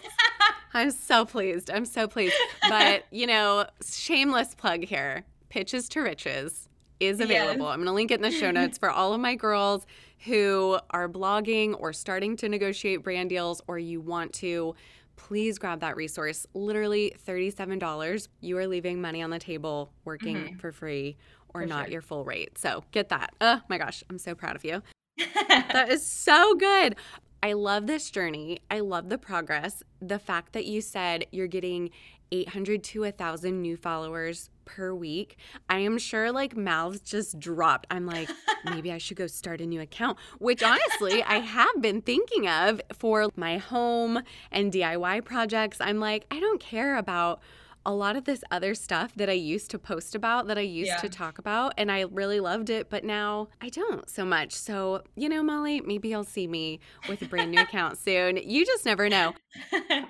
I'm 0.73 0.91
so 0.91 1.23
pleased. 1.23 1.69
I'm 1.69 1.85
so 1.85 2.07
pleased. 2.07 2.35
But, 2.67 3.05
you 3.11 3.27
know, 3.27 3.67
shameless 3.85 4.55
plug 4.55 4.83
here 4.83 5.23
pitches 5.49 5.87
to 5.87 6.01
riches 6.01 6.67
is 6.99 7.19
available. 7.19 7.65
Yes. 7.65 7.73
I'm 7.73 7.79
going 7.79 7.85
to 7.87 7.93
link 7.93 8.11
it 8.11 8.15
in 8.15 8.21
the 8.21 8.31
show 8.31 8.51
notes 8.59 8.77
for 8.77 8.89
all 8.89 9.13
of 9.13 9.21
my 9.21 9.35
girls 9.35 9.85
who 10.25 10.77
are 10.89 11.09
blogging 11.09 11.75
or 11.79 11.93
starting 11.93 12.37
to 12.37 12.49
negotiate 12.49 13.03
brand 13.03 13.29
deals 13.29 13.61
or 13.67 13.77
you 13.77 14.01
want 14.01 14.33
to. 14.33 14.75
Please 15.15 15.59
grab 15.59 15.81
that 15.81 15.95
resource. 15.95 16.45
Literally 16.53 17.15
$37. 17.27 18.27
You 18.41 18.57
are 18.57 18.67
leaving 18.67 19.01
money 19.01 19.21
on 19.21 19.29
the 19.29 19.39
table 19.39 19.91
working 20.05 20.37
mm-hmm. 20.37 20.57
for 20.57 20.71
free 20.71 21.17
or 21.53 21.61
for 21.61 21.67
not 21.67 21.85
sure. 21.85 21.93
your 21.93 22.01
full 22.01 22.25
rate. 22.25 22.57
So 22.57 22.83
get 22.91 23.09
that. 23.09 23.33
Oh 23.41 23.61
my 23.69 23.77
gosh, 23.77 24.03
I'm 24.09 24.17
so 24.17 24.33
proud 24.33 24.55
of 24.55 24.65
you. 24.65 24.81
that 25.37 25.89
is 25.89 26.05
so 26.05 26.55
good. 26.55 26.95
I 27.43 27.53
love 27.53 27.87
this 27.87 28.09
journey. 28.09 28.59
I 28.71 28.79
love 28.79 29.09
the 29.09 29.17
progress. 29.17 29.83
The 30.01 30.17
fact 30.17 30.53
that 30.53 30.65
you 30.65 30.81
said 30.81 31.25
you're 31.31 31.47
getting 31.47 31.91
800 32.31 32.83
to 32.85 33.01
1,000 33.01 33.61
new 33.61 33.77
followers 33.77 34.49
per 34.65 34.93
week. 34.93 35.37
I 35.69 35.79
am 35.79 35.97
sure 35.97 36.31
like 36.31 36.55
mouths 36.55 37.01
just 37.01 37.39
dropped. 37.39 37.87
I'm 37.91 38.05
like, 38.05 38.29
maybe 38.65 38.91
I 38.91 38.97
should 38.97 39.17
go 39.17 39.27
start 39.27 39.61
a 39.61 39.65
new 39.65 39.81
account, 39.81 40.17
which 40.39 40.63
honestly 40.63 41.23
I 41.23 41.39
have 41.39 41.81
been 41.81 42.01
thinking 42.01 42.47
of 42.47 42.81
for 42.91 43.29
my 43.35 43.57
home 43.57 44.21
and 44.51 44.71
DIY 44.71 45.25
projects. 45.25 45.77
I'm 45.79 45.99
like, 45.99 46.25
I 46.31 46.39
don't 46.39 46.59
care 46.59 46.97
about 46.97 47.41
a 47.85 47.93
lot 47.93 48.15
of 48.15 48.23
this 48.23 48.43
other 48.49 48.73
stuff 48.73 49.13
that 49.15 49.29
I 49.29 49.33
used 49.33 49.69
to 49.71 49.79
post 49.79 50.15
about, 50.15 50.47
that 50.47 50.57
I 50.57 50.61
used 50.61 50.87
yeah. 50.87 50.97
to 50.97 51.09
talk 51.09 51.37
about, 51.37 51.73
and 51.77 51.91
I 51.91 52.03
really 52.03 52.39
loved 52.39 52.69
it, 52.69 52.89
but 52.89 53.03
now 53.03 53.49
I 53.61 53.67
don't 53.67 54.09
so 54.09 54.23
much. 54.23 54.53
So, 54.53 55.03
you 55.15 55.27
know, 55.27 55.43
Molly, 55.43 55.81
maybe 55.81 56.07
you'll 56.07 56.23
see 56.23 56.47
me 56.47 56.79
with 57.09 57.21
a 57.21 57.25
brand 57.25 57.51
new 57.51 57.61
account 57.61 57.97
soon. 57.97 58.37
You 58.37 58.65
just 58.65 58.85
never 58.85 59.09
know. 59.09 59.33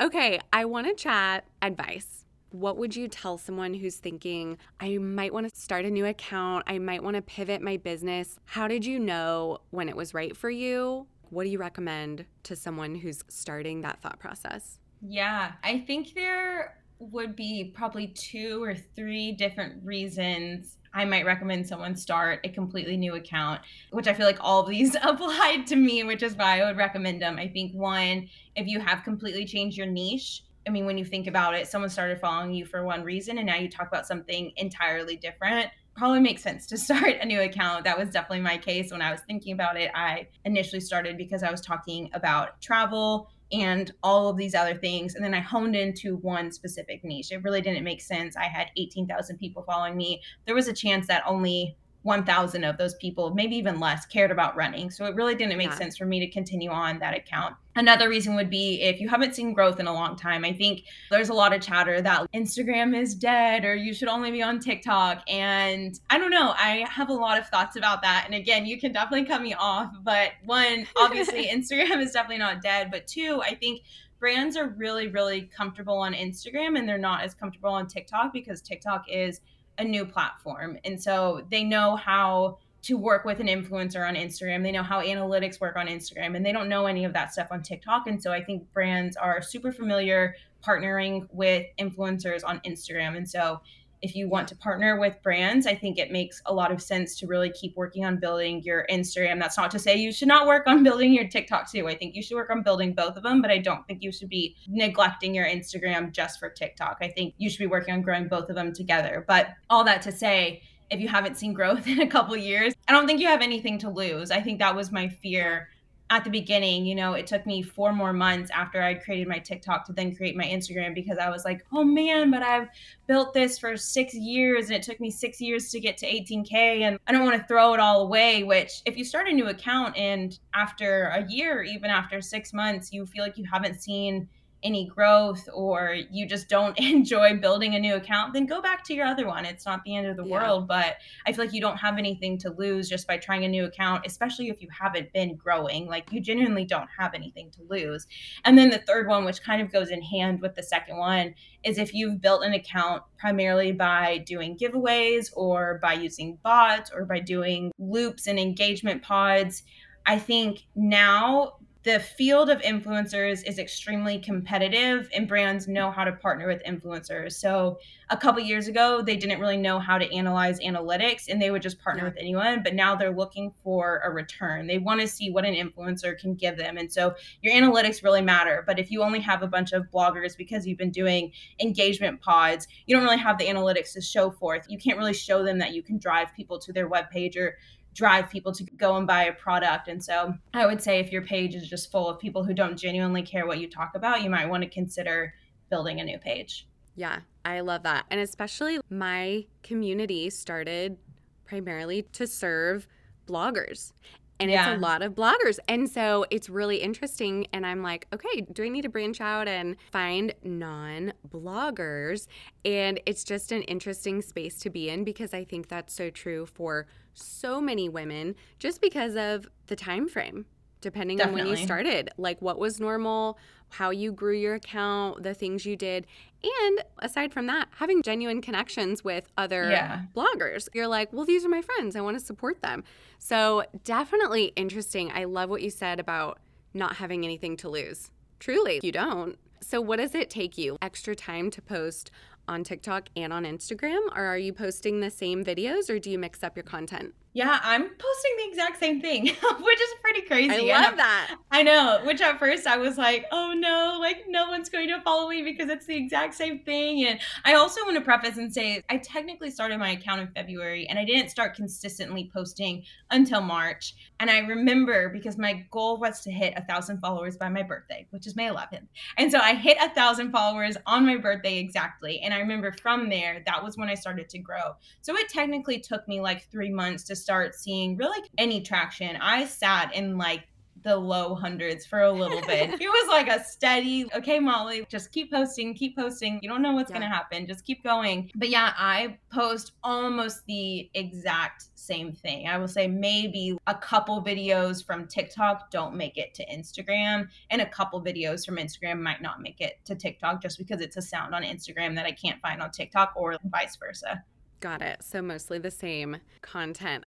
Okay, 0.00 0.40
I 0.50 0.64
want 0.64 0.86
to 0.86 0.94
chat 0.94 1.44
advice. 1.60 2.19
What 2.50 2.76
would 2.78 2.96
you 2.96 3.06
tell 3.06 3.38
someone 3.38 3.74
who's 3.74 3.96
thinking, 3.96 4.58
I 4.80 4.98
might 4.98 5.32
want 5.32 5.48
to 5.48 5.56
start 5.56 5.84
a 5.84 5.90
new 5.90 6.04
account, 6.04 6.64
I 6.66 6.78
might 6.78 7.02
want 7.02 7.14
to 7.14 7.22
pivot 7.22 7.62
my 7.62 7.76
business? 7.76 8.40
How 8.44 8.66
did 8.66 8.84
you 8.84 8.98
know 8.98 9.58
when 9.70 9.88
it 9.88 9.94
was 9.94 10.14
right 10.14 10.36
for 10.36 10.50
you? 10.50 11.06
What 11.28 11.44
do 11.44 11.50
you 11.50 11.58
recommend 11.58 12.26
to 12.42 12.56
someone 12.56 12.96
who's 12.96 13.22
starting 13.28 13.82
that 13.82 14.02
thought 14.02 14.18
process? 14.18 14.80
Yeah, 15.00 15.52
I 15.62 15.78
think 15.86 16.14
there 16.14 16.76
would 16.98 17.36
be 17.36 17.72
probably 17.74 18.08
two 18.08 18.62
or 18.62 18.74
three 18.74 19.30
different 19.32 19.84
reasons 19.84 20.76
I 20.92 21.04
might 21.04 21.24
recommend 21.24 21.68
someone 21.68 21.94
start 21.94 22.40
a 22.42 22.48
completely 22.48 22.96
new 22.96 23.14
account, 23.14 23.60
which 23.92 24.08
I 24.08 24.12
feel 24.12 24.26
like 24.26 24.38
all 24.40 24.62
of 24.62 24.68
these 24.68 24.96
applied 25.02 25.68
to 25.68 25.76
me, 25.76 26.02
which 26.02 26.24
is 26.24 26.34
why 26.34 26.60
I 26.60 26.66
would 26.66 26.76
recommend 26.76 27.22
them. 27.22 27.38
I 27.38 27.46
think 27.46 27.72
one, 27.74 28.28
if 28.56 28.66
you 28.66 28.80
have 28.80 29.04
completely 29.04 29.44
changed 29.44 29.78
your 29.78 29.86
niche, 29.86 30.42
I 30.66 30.70
mean, 30.70 30.86
when 30.86 30.98
you 30.98 31.04
think 31.04 31.26
about 31.26 31.54
it, 31.54 31.66
someone 31.68 31.90
started 31.90 32.20
following 32.20 32.52
you 32.52 32.66
for 32.66 32.84
one 32.84 33.02
reason 33.02 33.38
and 33.38 33.46
now 33.46 33.56
you 33.56 33.68
talk 33.68 33.88
about 33.88 34.06
something 34.06 34.52
entirely 34.56 35.16
different. 35.16 35.70
Probably 35.96 36.20
makes 36.20 36.42
sense 36.42 36.66
to 36.68 36.78
start 36.78 37.14
a 37.20 37.26
new 37.26 37.40
account. 37.40 37.84
That 37.84 37.98
was 37.98 38.10
definitely 38.10 38.40
my 38.40 38.58
case 38.58 38.92
when 38.92 39.02
I 39.02 39.10
was 39.10 39.20
thinking 39.22 39.52
about 39.52 39.78
it. 39.78 39.90
I 39.94 40.28
initially 40.44 40.80
started 40.80 41.16
because 41.16 41.42
I 41.42 41.50
was 41.50 41.60
talking 41.60 42.10
about 42.12 42.60
travel 42.60 43.30
and 43.52 43.92
all 44.02 44.28
of 44.28 44.36
these 44.36 44.54
other 44.54 44.74
things. 44.74 45.14
And 45.14 45.24
then 45.24 45.34
I 45.34 45.40
honed 45.40 45.74
into 45.74 46.16
one 46.16 46.52
specific 46.52 47.02
niche. 47.04 47.32
It 47.32 47.42
really 47.42 47.60
didn't 47.60 47.82
make 47.82 48.00
sense. 48.00 48.36
I 48.36 48.44
had 48.44 48.68
18,000 48.76 49.38
people 49.38 49.64
following 49.64 49.96
me. 49.96 50.22
There 50.46 50.54
was 50.54 50.68
a 50.68 50.72
chance 50.72 51.08
that 51.08 51.24
only 51.26 51.76
1,000 52.02 52.64
of 52.64 52.78
those 52.78 52.94
people, 52.94 53.34
maybe 53.34 53.56
even 53.56 53.78
less, 53.78 54.06
cared 54.06 54.30
about 54.30 54.56
running. 54.56 54.90
So 54.90 55.04
it 55.04 55.14
really 55.14 55.34
didn't 55.34 55.58
make 55.58 55.68
yeah. 55.68 55.76
sense 55.76 55.98
for 55.98 56.06
me 56.06 56.18
to 56.20 56.26
continue 56.30 56.70
on 56.70 56.98
that 57.00 57.14
account. 57.14 57.56
Another 57.76 58.08
reason 58.08 58.34
would 58.36 58.48
be 58.48 58.80
if 58.82 59.00
you 59.00 59.08
haven't 59.08 59.34
seen 59.34 59.52
growth 59.52 59.78
in 59.78 59.86
a 59.86 59.92
long 59.92 60.16
time. 60.16 60.44
I 60.44 60.52
think 60.52 60.84
there's 61.10 61.28
a 61.28 61.34
lot 61.34 61.54
of 61.54 61.60
chatter 61.60 62.00
that 62.00 62.32
Instagram 62.32 62.98
is 62.98 63.14
dead 63.14 63.64
or 63.64 63.74
you 63.74 63.92
should 63.92 64.08
only 64.08 64.30
be 64.30 64.42
on 64.42 64.60
TikTok. 64.60 65.22
And 65.28 65.98
I 66.08 66.18
don't 66.18 66.30
know, 66.30 66.54
I 66.56 66.86
have 66.88 67.10
a 67.10 67.14
lot 67.14 67.38
of 67.38 67.46
thoughts 67.48 67.76
about 67.76 68.02
that. 68.02 68.24
And 68.24 68.34
again, 68.34 68.64
you 68.64 68.80
can 68.80 68.92
definitely 68.92 69.26
cut 69.26 69.42
me 69.42 69.54
off. 69.54 69.92
But 70.02 70.32
one, 70.44 70.86
obviously, 70.96 71.46
Instagram 71.52 72.00
is 72.02 72.12
definitely 72.12 72.38
not 72.38 72.62
dead. 72.62 72.90
But 72.90 73.06
two, 73.06 73.42
I 73.42 73.54
think 73.54 73.82
brands 74.18 74.56
are 74.56 74.68
really, 74.68 75.08
really 75.08 75.42
comfortable 75.42 75.98
on 75.98 76.14
Instagram 76.14 76.78
and 76.78 76.88
they're 76.88 76.98
not 76.98 77.22
as 77.22 77.34
comfortable 77.34 77.70
on 77.70 77.86
TikTok 77.86 78.32
because 78.32 78.60
TikTok 78.62 79.04
is 79.08 79.40
a 79.80 79.84
new 79.84 80.04
platform. 80.04 80.78
And 80.84 81.02
so 81.02 81.44
they 81.50 81.64
know 81.64 81.96
how 81.96 82.58
to 82.82 82.96
work 82.96 83.24
with 83.24 83.40
an 83.40 83.46
influencer 83.46 84.06
on 84.06 84.14
Instagram. 84.14 84.62
They 84.62 84.72
know 84.72 84.82
how 84.82 85.02
analytics 85.02 85.60
work 85.60 85.76
on 85.76 85.86
Instagram 85.86 86.36
and 86.36 86.44
they 86.44 86.52
don't 86.52 86.68
know 86.68 86.86
any 86.86 87.04
of 87.04 87.12
that 87.12 87.32
stuff 87.32 87.48
on 87.50 87.62
TikTok. 87.62 88.06
And 88.06 88.22
so 88.22 88.32
I 88.32 88.42
think 88.42 88.72
brands 88.72 89.16
are 89.16 89.42
super 89.42 89.72
familiar 89.72 90.34
partnering 90.64 91.26
with 91.32 91.66
influencers 91.78 92.42
on 92.44 92.60
Instagram. 92.60 93.16
And 93.16 93.28
so 93.28 93.60
if 94.02 94.16
you 94.16 94.28
want 94.28 94.48
to 94.48 94.56
partner 94.56 94.98
with 94.98 95.22
brands, 95.22 95.66
I 95.66 95.74
think 95.74 95.98
it 95.98 96.10
makes 96.10 96.40
a 96.46 96.54
lot 96.54 96.72
of 96.72 96.80
sense 96.80 97.18
to 97.18 97.26
really 97.26 97.50
keep 97.50 97.76
working 97.76 98.04
on 98.04 98.18
building 98.18 98.62
your 98.62 98.86
Instagram. 98.90 99.38
That's 99.38 99.58
not 99.58 99.70
to 99.72 99.78
say 99.78 99.96
you 99.96 100.12
should 100.12 100.28
not 100.28 100.46
work 100.46 100.66
on 100.66 100.82
building 100.84 101.12
your 101.12 101.28
TikTok 101.28 101.70
too. 101.70 101.88
I 101.88 101.94
think 101.94 102.14
you 102.14 102.22
should 102.22 102.36
work 102.36 102.50
on 102.50 102.62
building 102.62 102.94
both 102.94 103.16
of 103.16 103.22
them, 103.22 103.42
but 103.42 103.50
I 103.50 103.58
don't 103.58 103.86
think 103.86 104.02
you 104.02 104.12
should 104.12 104.28
be 104.28 104.56
neglecting 104.68 105.34
your 105.34 105.46
Instagram 105.46 106.12
just 106.12 106.38
for 106.38 106.48
TikTok. 106.48 106.98
I 107.00 107.08
think 107.08 107.34
you 107.38 107.50
should 107.50 107.58
be 107.58 107.66
working 107.66 107.94
on 107.94 108.02
growing 108.02 108.28
both 108.28 108.48
of 108.48 108.56
them 108.56 108.72
together. 108.72 109.24
But 109.26 109.48
all 109.68 109.84
that 109.84 110.02
to 110.02 110.12
say, 110.12 110.62
if 110.90 111.00
you 111.00 111.08
haven't 111.08 111.36
seen 111.36 111.52
growth 111.52 111.86
in 111.86 112.00
a 112.00 112.06
couple 112.06 112.36
years, 112.36 112.74
I 112.88 112.92
don't 112.92 113.06
think 113.06 113.20
you 113.20 113.28
have 113.28 113.42
anything 113.42 113.78
to 113.78 113.90
lose. 113.90 114.30
I 114.30 114.40
think 114.40 114.58
that 114.58 114.74
was 114.74 114.90
my 114.90 115.08
fear 115.08 115.68
at 116.10 116.24
the 116.24 116.30
beginning, 116.30 116.84
you 116.84 116.96
know, 116.96 117.12
it 117.12 117.28
took 117.28 117.46
me 117.46 117.62
four 117.62 117.92
more 117.92 118.12
months 118.12 118.50
after 118.50 118.82
I'd 118.82 119.02
created 119.02 119.28
my 119.28 119.38
TikTok 119.38 119.86
to 119.86 119.92
then 119.92 120.14
create 120.14 120.36
my 120.36 120.44
Instagram 120.44 120.92
because 120.92 121.18
I 121.18 121.30
was 121.30 121.44
like, 121.44 121.64
oh 121.72 121.84
man, 121.84 122.32
but 122.32 122.42
I've 122.42 122.68
built 123.06 123.32
this 123.32 123.60
for 123.60 123.76
six 123.76 124.12
years 124.12 124.66
and 124.66 124.74
it 124.74 124.82
took 124.82 124.98
me 124.98 125.10
six 125.10 125.40
years 125.40 125.70
to 125.70 125.78
get 125.78 125.96
to 125.98 126.06
18K 126.06 126.80
and 126.80 126.98
I 127.06 127.12
don't 127.12 127.24
want 127.24 127.40
to 127.40 127.46
throw 127.46 127.74
it 127.74 127.80
all 127.80 128.02
away. 128.02 128.42
Which, 128.42 128.82
if 128.86 128.96
you 128.96 129.04
start 129.04 129.28
a 129.28 129.32
new 129.32 129.48
account 129.48 129.96
and 129.96 130.36
after 130.52 131.04
a 131.14 131.24
year, 131.30 131.62
even 131.62 131.90
after 131.90 132.20
six 132.20 132.52
months, 132.52 132.92
you 132.92 133.06
feel 133.06 133.22
like 133.22 133.38
you 133.38 133.44
haven't 133.50 133.80
seen 133.80 134.28
any 134.62 134.86
growth 134.86 135.48
or 135.52 135.96
you 136.10 136.26
just 136.26 136.48
don't 136.48 136.78
enjoy 136.78 137.36
building 137.36 137.74
a 137.74 137.78
new 137.78 137.94
account, 137.94 138.32
then 138.32 138.46
go 138.46 138.60
back 138.60 138.84
to 138.84 138.94
your 138.94 139.06
other 139.06 139.26
one. 139.26 139.44
It's 139.44 139.66
not 139.66 139.82
the 139.84 139.96
end 139.96 140.06
of 140.06 140.16
the 140.16 140.24
yeah. 140.24 140.32
world, 140.32 140.68
but 140.68 140.96
I 141.26 141.32
feel 141.32 141.44
like 141.44 141.54
you 141.54 141.60
don't 141.60 141.76
have 141.78 141.98
anything 141.98 142.38
to 142.38 142.50
lose 142.50 142.88
just 142.88 143.06
by 143.06 143.16
trying 143.16 143.44
a 143.44 143.48
new 143.48 143.64
account, 143.64 144.04
especially 144.06 144.48
if 144.48 144.60
you 144.60 144.68
haven't 144.70 145.12
been 145.12 145.36
growing. 145.36 145.86
Like 145.86 146.12
you 146.12 146.20
genuinely 146.20 146.64
don't 146.64 146.88
have 146.98 147.14
anything 147.14 147.50
to 147.52 147.62
lose. 147.68 148.06
And 148.44 148.56
then 148.58 148.70
the 148.70 148.78
third 148.78 149.08
one, 149.08 149.24
which 149.24 149.42
kind 149.42 149.62
of 149.62 149.72
goes 149.72 149.90
in 149.90 150.02
hand 150.02 150.40
with 150.40 150.54
the 150.54 150.62
second 150.62 150.98
one, 150.98 151.34
is 151.64 151.78
if 151.78 151.94
you've 151.94 152.20
built 152.20 152.42
an 152.42 152.54
account 152.54 153.02
primarily 153.18 153.72
by 153.72 154.18
doing 154.18 154.56
giveaways 154.56 155.30
or 155.34 155.78
by 155.82 155.92
using 155.92 156.38
bots 156.42 156.90
or 156.94 157.04
by 157.04 157.20
doing 157.20 157.72
loops 157.78 158.26
and 158.26 158.38
engagement 158.38 159.02
pods. 159.02 159.62
I 160.06 160.18
think 160.18 160.66
now 160.74 161.54
the 161.82 161.98
field 161.98 162.50
of 162.50 162.60
influencers 162.60 163.42
is 163.46 163.58
extremely 163.58 164.18
competitive 164.18 165.08
and 165.14 165.26
brands 165.26 165.66
know 165.66 165.90
how 165.90 166.04
to 166.04 166.12
partner 166.12 166.46
with 166.46 166.62
influencers. 166.64 167.32
So 167.32 167.78
a 168.10 168.16
couple 168.18 168.42
years 168.42 168.68
ago 168.68 169.00
they 169.00 169.16
didn't 169.16 169.40
really 169.40 169.56
know 169.56 169.78
how 169.78 169.96
to 169.96 170.14
analyze 170.14 170.60
analytics 170.60 171.28
and 171.28 171.40
they 171.40 171.50
would 171.50 171.62
just 171.62 171.80
partner 171.80 172.02
yeah. 172.02 172.08
with 172.10 172.18
anyone 172.18 172.62
but 172.62 172.74
now 172.74 172.94
they're 172.94 173.16
looking 173.16 173.52
for 173.64 174.02
a 174.04 174.10
return. 174.10 174.66
They 174.66 174.76
want 174.76 175.00
to 175.00 175.08
see 175.08 175.30
what 175.30 175.46
an 175.46 175.54
influencer 175.54 176.18
can 176.18 176.34
give 176.34 176.58
them. 176.58 176.76
And 176.76 176.92
so 176.92 177.14
your 177.40 177.54
analytics 177.54 178.04
really 178.04 178.22
matter 178.22 178.62
but 178.66 178.78
if 178.78 178.90
you 178.90 179.02
only 179.02 179.20
have 179.20 179.42
a 179.42 179.46
bunch 179.46 179.72
of 179.72 179.90
bloggers 179.90 180.36
because 180.36 180.66
you've 180.66 180.78
been 180.78 180.90
doing 180.90 181.32
engagement 181.60 182.20
pods 182.20 182.68
you 182.84 182.94
don't 182.94 183.04
really 183.04 183.16
have 183.16 183.38
the 183.38 183.46
analytics 183.46 183.94
to 183.94 184.02
show 184.02 184.30
forth. 184.30 184.66
You 184.68 184.76
can't 184.76 184.98
really 184.98 185.14
show 185.14 185.42
them 185.42 185.58
that 185.58 185.72
you 185.72 185.82
can 185.82 185.96
drive 185.96 186.34
people 186.34 186.58
to 186.58 186.72
their 186.74 186.88
web 186.88 187.08
page 187.10 187.38
or 187.38 187.56
drive 188.00 188.30
people 188.30 188.50
to 188.50 188.64
go 188.64 188.96
and 188.96 189.06
buy 189.06 189.24
a 189.24 189.32
product. 189.34 189.86
And 189.88 190.02
so 190.02 190.32
I 190.54 190.64
would 190.64 190.82
say 190.82 191.00
if 191.00 191.12
your 191.12 191.20
page 191.20 191.54
is 191.54 191.68
just 191.68 191.92
full 191.92 192.08
of 192.08 192.18
people 192.18 192.42
who 192.42 192.54
don't 192.54 192.74
genuinely 192.74 193.20
care 193.20 193.46
what 193.46 193.58
you 193.58 193.68
talk 193.68 193.90
about, 193.94 194.22
you 194.22 194.30
might 194.30 194.48
want 194.48 194.62
to 194.62 194.70
consider 194.70 195.34
building 195.68 196.00
a 196.00 196.04
new 196.04 196.16
page. 196.16 196.66
Yeah, 196.96 197.18
I 197.44 197.60
love 197.60 197.82
that. 197.82 198.06
And 198.10 198.18
especially 198.18 198.80
my 198.88 199.44
community 199.62 200.30
started 200.30 200.96
primarily 201.44 202.04
to 202.14 202.26
serve 202.26 202.88
bloggers 203.26 203.92
and 204.40 204.50
yeah. 204.50 204.72
it's 204.72 204.78
a 204.78 204.80
lot 204.80 205.02
of 205.02 205.14
bloggers. 205.14 205.58
And 205.68 205.88
so 205.88 206.24
it's 206.30 206.48
really 206.48 206.78
interesting. 206.78 207.46
And 207.52 207.66
I'm 207.66 207.82
like, 207.82 208.06
okay, 208.12 208.46
do 208.52 208.64
I 208.64 208.68
need 208.68 208.82
to 208.82 208.88
branch 208.88 209.20
out 209.20 209.46
and 209.46 209.76
find 209.92 210.34
non 210.42 211.12
bloggers? 211.28 212.26
And 212.64 213.00
it's 213.06 213.22
just 213.22 213.52
an 213.52 213.62
interesting 213.62 214.22
space 214.22 214.58
to 214.60 214.70
be 214.70 214.88
in 214.88 215.04
because 215.04 215.34
I 215.34 215.44
think 215.44 215.68
that's 215.68 215.94
so 215.94 216.10
true 216.10 216.46
for 216.46 216.86
so 217.14 217.60
many 217.60 217.88
women 217.88 218.34
just 218.58 218.80
because 218.80 219.14
of 219.16 219.48
the 219.66 219.76
time 219.76 220.08
frame 220.08 220.46
depending 220.80 221.18
Definitely. 221.18 221.42
on 221.42 221.48
when 221.48 221.56
you 221.56 221.64
started 221.64 222.10
like 222.16 222.40
what 222.40 222.58
was 222.58 222.80
normal 222.80 223.38
how 223.70 223.90
you 223.90 224.12
grew 224.12 224.34
your 224.34 224.54
account 224.54 225.22
the 225.22 225.34
things 225.34 225.64
you 225.64 225.76
did 225.76 226.06
and 226.42 226.84
aside 226.98 227.32
from 227.32 227.46
that 227.46 227.68
having 227.72 228.02
genuine 228.02 228.40
connections 228.40 229.04
with 229.04 229.30
other 229.36 229.70
yeah. 229.70 230.02
bloggers 230.14 230.68
you're 230.74 230.88
like 230.88 231.12
well 231.12 231.24
these 231.24 231.44
are 231.44 231.48
my 231.48 231.62
friends 231.62 231.96
i 231.96 232.00
want 232.00 232.18
to 232.18 232.24
support 232.24 232.60
them 232.62 232.82
so 233.18 233.62
definitely 233.84 234.52
interesting 234.56 235.10
i 235.12 235.24
love 235.24 235.50
what 235.50 235.62
you 235.62 235.70
said 235.70 236.00
about 236.00 236.38
not 236.74 236.96
having 236.96 237.24
anything 237.24 237.56
to 237.56 237.68
lose 237.68 238.10
truly 238.38 238.80
you 238.82 238.92
don't 238.92 239.38
so 239.62 239.80
what 239.80 239.98
does 239.98 240.14
it 240.14 240.30
take 240.30 240.56
you 240.56 240.78
extra 240.80 241.14
time 241.14 241.50
to 241.50 241.60
post 241.60 242.10
on 242.50 242.64
TikTok 242.64 243.08
and 243.16 243.32
on 243.32 243.44
Instagram? 243.44 244.00
Or 244.16 244.24
are 244.24 244.38
you 244.38 244.52
posting 244.52 245.00
the 245.00 245.10
same 245.10 245.44
videos 245.44 245.88
or 245.88 245.98
do 245.98 246.10
you 246.10 246.18
mix 246.18 246.42
up 246.42 246.56
your 246.56 246.64
content? 246.64 247.14
Yeah, 247.32 247.60
I'm 247.62 247.82
posting 247.82 248.36
the 248.38 248.48
exact 248.48 248.80
same 248.80 249.00
thing, 249.00 249.26
which 249.60 249.80
is 249.80 249.94
pretty 250.02 250.22
crazy. 250.22 250.72
I 250.72 250.80
love 250.80 250.96
that. 250.96 251.36
I 251.52 251.62
know, 251.62 252.00
which 252.04 252.20
at 252.20 252.40
first 252.40 252.66
I 252.66 252.76
was 252.76 252.98
like, 252.98 253.26
oh 253.30 253.52
no, 253.56 253.98
like 254.00 254.24
no 254.28 254.48
one's 254.48 254.68
going 254.68 254.88
to 254.88 255.00
follow 255.02 255.28
me 255.28 255.42
because 255.42 255.70
it's 255.70 255.86
the 255.86 255.94
exact 255.94 256.34
same 256.34 256.58
thing. 256.60 257.06
And 257.06 257.20
I 257.44 257.54
also 257.54 257.82
want 257.84 257.96
to 257.96 258.00
preface 258.00 258.36
and 258.36 258.52
say 258.52 258.82
I 258.90 258.96
technically 258.96 259.52
started 259.52 259.78
my 259.78 259.90
account 259.90 260.22
in 260.22 260.28
February 260.34 260.88
and 260.88 260.98
I 260.98 261.04
didn't 261.04 261.30
start 261.30 261.54
consistently 261.54 262.28
posting 262.34 262.82
until 263.12 263.40
March. 263.40 263.94
And 264.18 264.28
I 264.28 264.40
remember 264.40 265.08
because 265.08 265.38
my 265.38 265.64
goal 265.70 265.98
was 265.98 266.22
to 266.22 266.32
hit 266.32 266.54
a 266.56 266.62
thousand 266.62 266.98
followers 266.98 267.36
by 267.36 267.48
my 267.48 267.62
birthday, 267.62 268.08
which 268.10 268.26
is 268.26 268.34
May 268.34 268.48
11th. 268.48 268.88
And 269.18 269.30
so 269.30 269.38
I 269.38 269.54
hit 269.54 269.76
a 269.80 269.94
thousand 269.94 270.32
followers 270.32 270.76
on 270.84 271.06
my 271.06 271.16
birthday 271.16 271.58
exactly. 271.58 272.18
And 272.20 272.34
I 272.34 272.40
remember 272.40 272.72
from 272.72 273.08
there, 273.08 273.40
that 273.46 273.62
was 273.62 273.76
when 273.76 273.88
I 273.88 273.94
started 273.94 274.28
to 274.30 274.38
grow. 274.38 274.74
So 275.00 275.16
it 275.16 275.28
technically 275.28 275.78
took 275.78 276.08
me 276.08 276.20
like 276.20 276.50
three 276.50 276.70
months 276.70 277.04
to 277.04 277.19
start 277.20 277.54
seeing 277.54 277.96
really 277.96 278.26
any 278.38 278.60
traction. 278.60 279.16
I 279.16 279.44
sat 279.44 279.94
in 279.94 280.18
like 280.18 280.44
the 280.82 280.96
low 280.96 281.34
hundreds 281.34 281.86
for 281.86 282.00
a 282.02 282.12
little 282.12 282.40
bit. 282.42 282.70
it 282.80 282.88
was 282.88 283.08
like 283.08 283.28
a 283.28 283.42
steady, 283.44 284.06
okay, 284.14 284.38
Molly, 284.38 284.86
just 284.88 285.12
keep 285.12 285.30
posting, 285.30 285.74
keep 285.74 285.96
posting. 285.96 286.40
You 286.42 286.48
don't 286.48 286.62
know 286.62 286.72
what's 286.72 286.90
yeah. 286.90 286.98
going 286.98 287.10
to 287.10 287.14
happen. 287.14 287.46
Just 287.46 287.64
keep 287.64 287.82
going. 287.82 288.30
But 288.34 288.48
yeah, 288.48 288.72
I 288.76 289.18
post 289.30 289.72
almost 289.82 290.44
the 290.46 290.90
exact 290.94 291.66
same 291.74 292.12
thing. 292.12 292.46
I 292.46 292.58
will 292.58 292.68
say 292.68 292.86
maybe 292.86 293.58
a 293.66 293.74
couple 293.74 294.22
videos 294.22 294.84
from 294.84 295.06
TikTok 295.06 295.70
don't 295.70 295.96
make 295.96 296.16
it 296.16 296.34
to 296.34 296.46
Instagram, 296.46 297.28
and 297.50 297.60
a 297.60 297.66
couple 297.66 298.02
videos 298.02 298.44
from 298.44 298.56
Instagram 298.56 299.00
might 299.00 299.22
not 299.22 299.40
make 299.40 299.60
it 299.60 299.78
to 299.86 299.94
TikTok 299.94 300.42
just 300.42 300.58
because 300.58 300.80
it's 300.80 300.96
a 300.96 301.02
sound 301.02 301.34
on 301.34 301.42
Instagram 301.42 301.94
that 301.96 302.06
I 302.06 302.12
can't 302.12 302.40
find 302.40 302.62
on 302.62 302.70
TikTok 302.70 303.12
or 303.16 303.36
vice 303.44 303.76
versa. 303.76 304.24
Got 304.60 304.82
it. 304.82 305.02
So 305.02 305.22
mostly 305.22 305.58
the 305.58 305.70
same 305.70 306.18
content. 306.42 307.04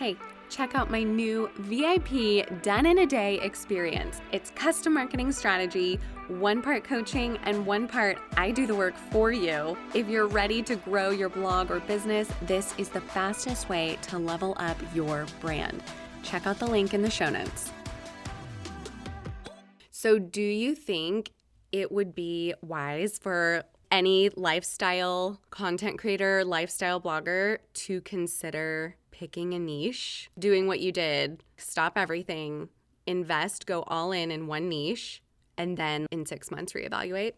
Hey, 0.00 0.16
check 0.48 0.74
out 0.74 0.90
my 0.90 1.02
new 1.02 1.50
VIP 1.58 2.62
Done 2.62 2.86
in 2.86 3.00
a 3.00 3.06
Day 3.06 3.38
experience. 3.40 4.22
It's 4.32 4.50
custom 4.52 4.94
marketing 4.94 5.30
strategy, 5.30 6.00
one 6.28 6.62
part 6.62 6.84
coaching, 6.84 7.36
and 7.42 7.66
one 7.66 7.86
part 7.86 8.16
I 8.34 8.50
do 8.50 8.66
the 8.66 8.74
work 8.74 8.96
for 8.96 9.30
you. 9.30 9.76
If 9.92 10.08
you're 10.08 10.26
ready 10.26 10.62
to 10.62 10.76
grow 10.76 11.10
your 11.10 11.28
blog 11.28 11.70
or 11.70 11.80
business, 11.80 12.32
this 12.46 12.72
is 12.78 12.88
the 12.88 13.02
fastest 13.02 13.68
way 13.68 13.98
to 14.04 14.18
level 14.18 14.54
up 14.56 14.78
your 14.94 15.26
brand. 15.38 15.82
Check 16.22 16.46
out 16.46 16.58
the 16.58 16.66
link 16.66 16.94
in 16.94 17.02
the 17.02 17.10
show 17.10 17.28
notes. 17.28 17.70
So, 19.90 20.18
do 20.18 20.40
you 20.40 20.74
think 20.74 21.32
it 21.72 21.92
would 21.92 22.14
be 22.14 22.54
wise 22.62 23.18
for 23.18 23.64
any 23.90 24.30
lifestyle 24.34 25.42
content 25.50 25.98
creator, 25.98 26.42
lifestyle 26.42 27.02
blogger 27.02 27.58
to 27.74 28.00
consider 28.00 28.96
picking 29.20 29.52
a 29.52 29.58
niche, 29.58 30.30
doing 30.38 30.66
what 30.66 30.80
you 30.80 30.90
did, 30.90 31.42
stop 31.58 31.92
everything, 31.96 32.70
invest, 33.06 33.66
go 33.66 33.82
all 33.82 34.12
in 34.12 34.30
in 34.30 34.46
one 34.46 34.66
niche, 34.66 35.22
and 35.58 35.76
then 35.76 36.06
in 36.10 36.24
six 36.24 36.50
months 36.50 36.72
reevaluate? 36.72 37.34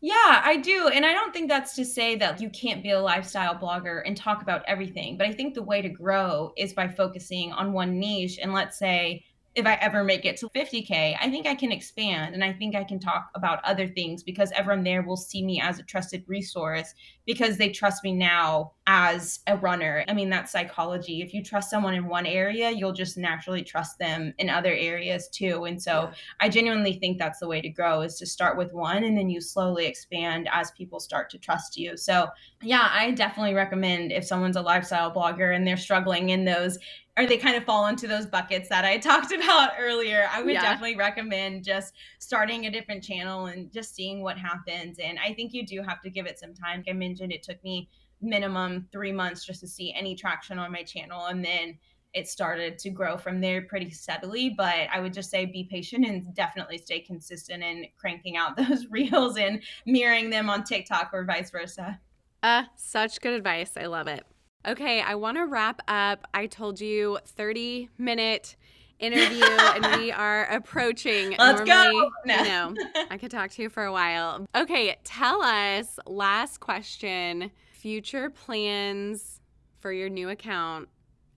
Yeah, 0.00 0.40
I 0.42 0.56
do. 0.56 0.88
And 0.88 1.04
I 1.04 1.12
don't 1.12 1.30
think 1.34 1.50
that's 1.50 1.74
to 1.74 1.84
say 1.84 2.16
that 2.16 2.40
you 2.40 2.48
can't 2.48 2.82
be 2.82 2.92
a 2.92 3.00
lifestyle 3.00 3.54
blogger 3.54 4.00
and 4.06 4.16
talk 4.16 4.40
about 4.40 4.64
everything. 4.66 5.18
But 5.18 5.26
I 5.26 5.32
think 5.32 5.52
the 5.52 5.62
way 5.62 5.82
to 5.82 5.90
grow 5.90 6.52
is 6.56 6.72
by 6.72 6.88
focusing 6.88 7.52
on 7.52 7.74
one 7.74 7.98
niche. 7.98 8.38
And 8.40 8.54
let's 8.54 8.78
say 8.78 9.22
if 9.58 9.66
I 9.66 9.74
ever 9.74 10.04
make 10.04 10.24
it 10.24 10.36
to 10.38 10.48
50K, 10.50 11.16
I 11.20 11.28
think 11.28 11.46
I 11.46 11.54
can 11.56 11.72
expand 11.72 12.34
and 12.34 12.44
I 12.44 12.52
think 12.52 12.76
I 12.76 12.84
can 12.84 13.00
talk 13.00 13.30
about 13.34 13.64
other 13.64 13.88
things 13.88 14.22
because 14.22 14.52
everyone 14.52 14.84
there 14.84 15.02
will 15.02 15.16
see 15.16 15.44
me 15.44 15.60
as 15.60 15.80
a 15.80 15.82
trusted 15.82 16.22
resource 16.28 16.94
because 17.26 17.58
they 17.58 17.68
trust 17.68 18.04
me 18.04 18.12
now 18.12 18.72
as 18.86 19.40
a 19.48 19.56
runner. 19.56 20.04
I 20.08 20.14
mean, 20.14 20.30
that's 20.30 20.52
psychology. 20.52 21.20
If 21.20 21.34
you 21.34 21.42
trust 21.42 21.70
someone 21.70 21.94
in 21.94 22.06
one 22.06 22.24
area, 22.24 22.70
you'll 22.70 22.92
just 22.92 23.18
naturally 23.18 23.62
trust 23.62 23.98
them 23.98 24.32
in 24.38 24.48
other 24.48 24.72
areas 24.72 25.28
too. 25.28 25.64
And 25.64 25.82
so 25.82 26.04
yeah. 26.04 26.14
I 26.40 26.48
genuinely 26.48 26.94
think 26.94 27.18
that's 27.18 27.40
the 27.40 27.48
way 27.48 27.60
to 27.60 27.68
grow 27.68 28.02
is 28.02 28.16
to 28.18 28.26
start 28.26 28.56
with 28.56 28.72
one 28.72 29.04
and 29.04 29.18
then 29.18 29.28
you 29.28 29.40
slowly 29.40 29.86
expand 29.86 30.48
as 30.52 30.70
people 30.70 31.00
start 31.00 31.28
to 31.30 31.38
trust 31.38 31.76
you. 31.76 31.96
So, 31.96 32.28
yeah, 32.62 32.88
I 32.92 33.10
definitely 33.10 33.54
recommend 33.54 34.12
if 34.12 34.24
someone's 34.24 34.56
a 34.56 34.62
lifestyle 34.62 35.12
blogger 35.12 35.54
and 35.54 35.66
they're 35.66 35.76
struggling 35.76 36.30
in 36.30 36.44
those 36.44 36.78
or 37.18 37.26
they 37.26 37.36
kind 37.36 37.56
of 37.56 37.64
fall 37.64 37.88
into 37.88 38.06
those 38.06 38.26
buckets 38.26 38.68
that 38.68 38.84
I 38.84 38.96
talked 39.10 39.32
about 39.32 39.72
earlier, 39.78 40.28
I 40.32 40.40
would 40.40 40.54
yeah. 40.54 40.62
definitely 40.62 40.96
recommend 40.96 41.64
just 41.64 41.94
starting 42.20 42.66
a 42.66 42.70
different 42.70 43.02
channel 43.02 43.46
and 43.46 43.72
just 43.72 43.94
seeing 43.94 44.22
what 44.22 44.38
happens. 44.38 44.98
And 44.98 45.18
I 45.18 45.34
think 45.34 45.52
you 45.52 45.66
do 45.66 45.82
have 45.82 46.00
to 46.02 46.10
give 46.10 46.26
it 46.26 46.38
some 46.38 46.54
time. 46.54 46.78
Like 46.78 46.88
I 46.88 46.92
mentioned, 46.92 47.32
it 47.32 47.42
took 47.42 47.62
me 47.64 47.88
minimum 48.20 48.86
three 48.92 49.12
months 49.12 49.44
just 49.44 49.60
to 49.60 49.66
see 49.66 49.92
any 49.92 50.14
traction 50.14 50.58
on 50.58 50.70
my 50.70 50.82
channel. 50.82 51.26
And 51.26 51.44
then 51.44 51.76
it 52.14 52.28
started 52.28 52.78
to 52.78 52.90
grow 52.90 53.16
from 53.16 53.40
there 53.40 53.62
pretty 53.62 53.90
steadily. 53.90 54.50
But 54.56 54.88
I 54.92 55.00
would 55.00 55.12
just 55.12 55.30
say 55.30 55.44
be 55.44 55.64
patient 55.64 56.06
and 56.06 56.34
definitely 56.34 56.78
stay 56.78 57.00
consistent 57.00 57.62
in 57.62 57.86
cranking 57.98 58.36
out 58.36 58.56
those 58.68 58.86
reels 58.90 59.36
and 59.36 59.62
mirroring 59.86 60.30
them 60.30 60.48
on 60.48 60.64
TikTok 60.64 61.10
or 61.12 61.24
vice 61.24 61.50
versa. 61.50 62.00
Uh, 62.42 62.62
such 62.76 63.20
good 63.20 63.34
advice. 63.34 63.72
I 63.76 63.86
love 63.86 64.06
it. 64.06 64.24
Okay, 64.66 65.00
I 65.00 65.14
want 65.14 65.36
to 65.36 65.46
wrap 65.46 65.80
up. 65.88 66.26
I 66.34 66.46
told 66.46 66.80
you 66.80 67.18
30 67.24 67.88
minute 67.96 68.56
interview 68.98 69.44
and 69.48 70.00
we 70.00 70.10
are 70.10 70.44
approaching. 70.46 71.36
Let's 71.38 71.64
Normally, 71.64 71.92
go. 71.92 72.10
No. 72.26 72.36
You 72.36 72.44
know, 72.44 72.74
I 73.10 73.18
could 73.18 73.30
talk 73.30 73.50
to 73.52 73.62
you 73.62 73.68
for 73.68 73.84
a 73.84 73.92
while. 73.92 74.46
Okay, 74.54 74.96
tell 75.04 75.42
us 75.42 75.98
last 76.06 76.58
question, 76.58 77.50
future 77.72 78.30
plans 78.30 79.40
for 79.78 79.92
your 79.92 80.08
new 80.08 80.28
account 80.28 80.88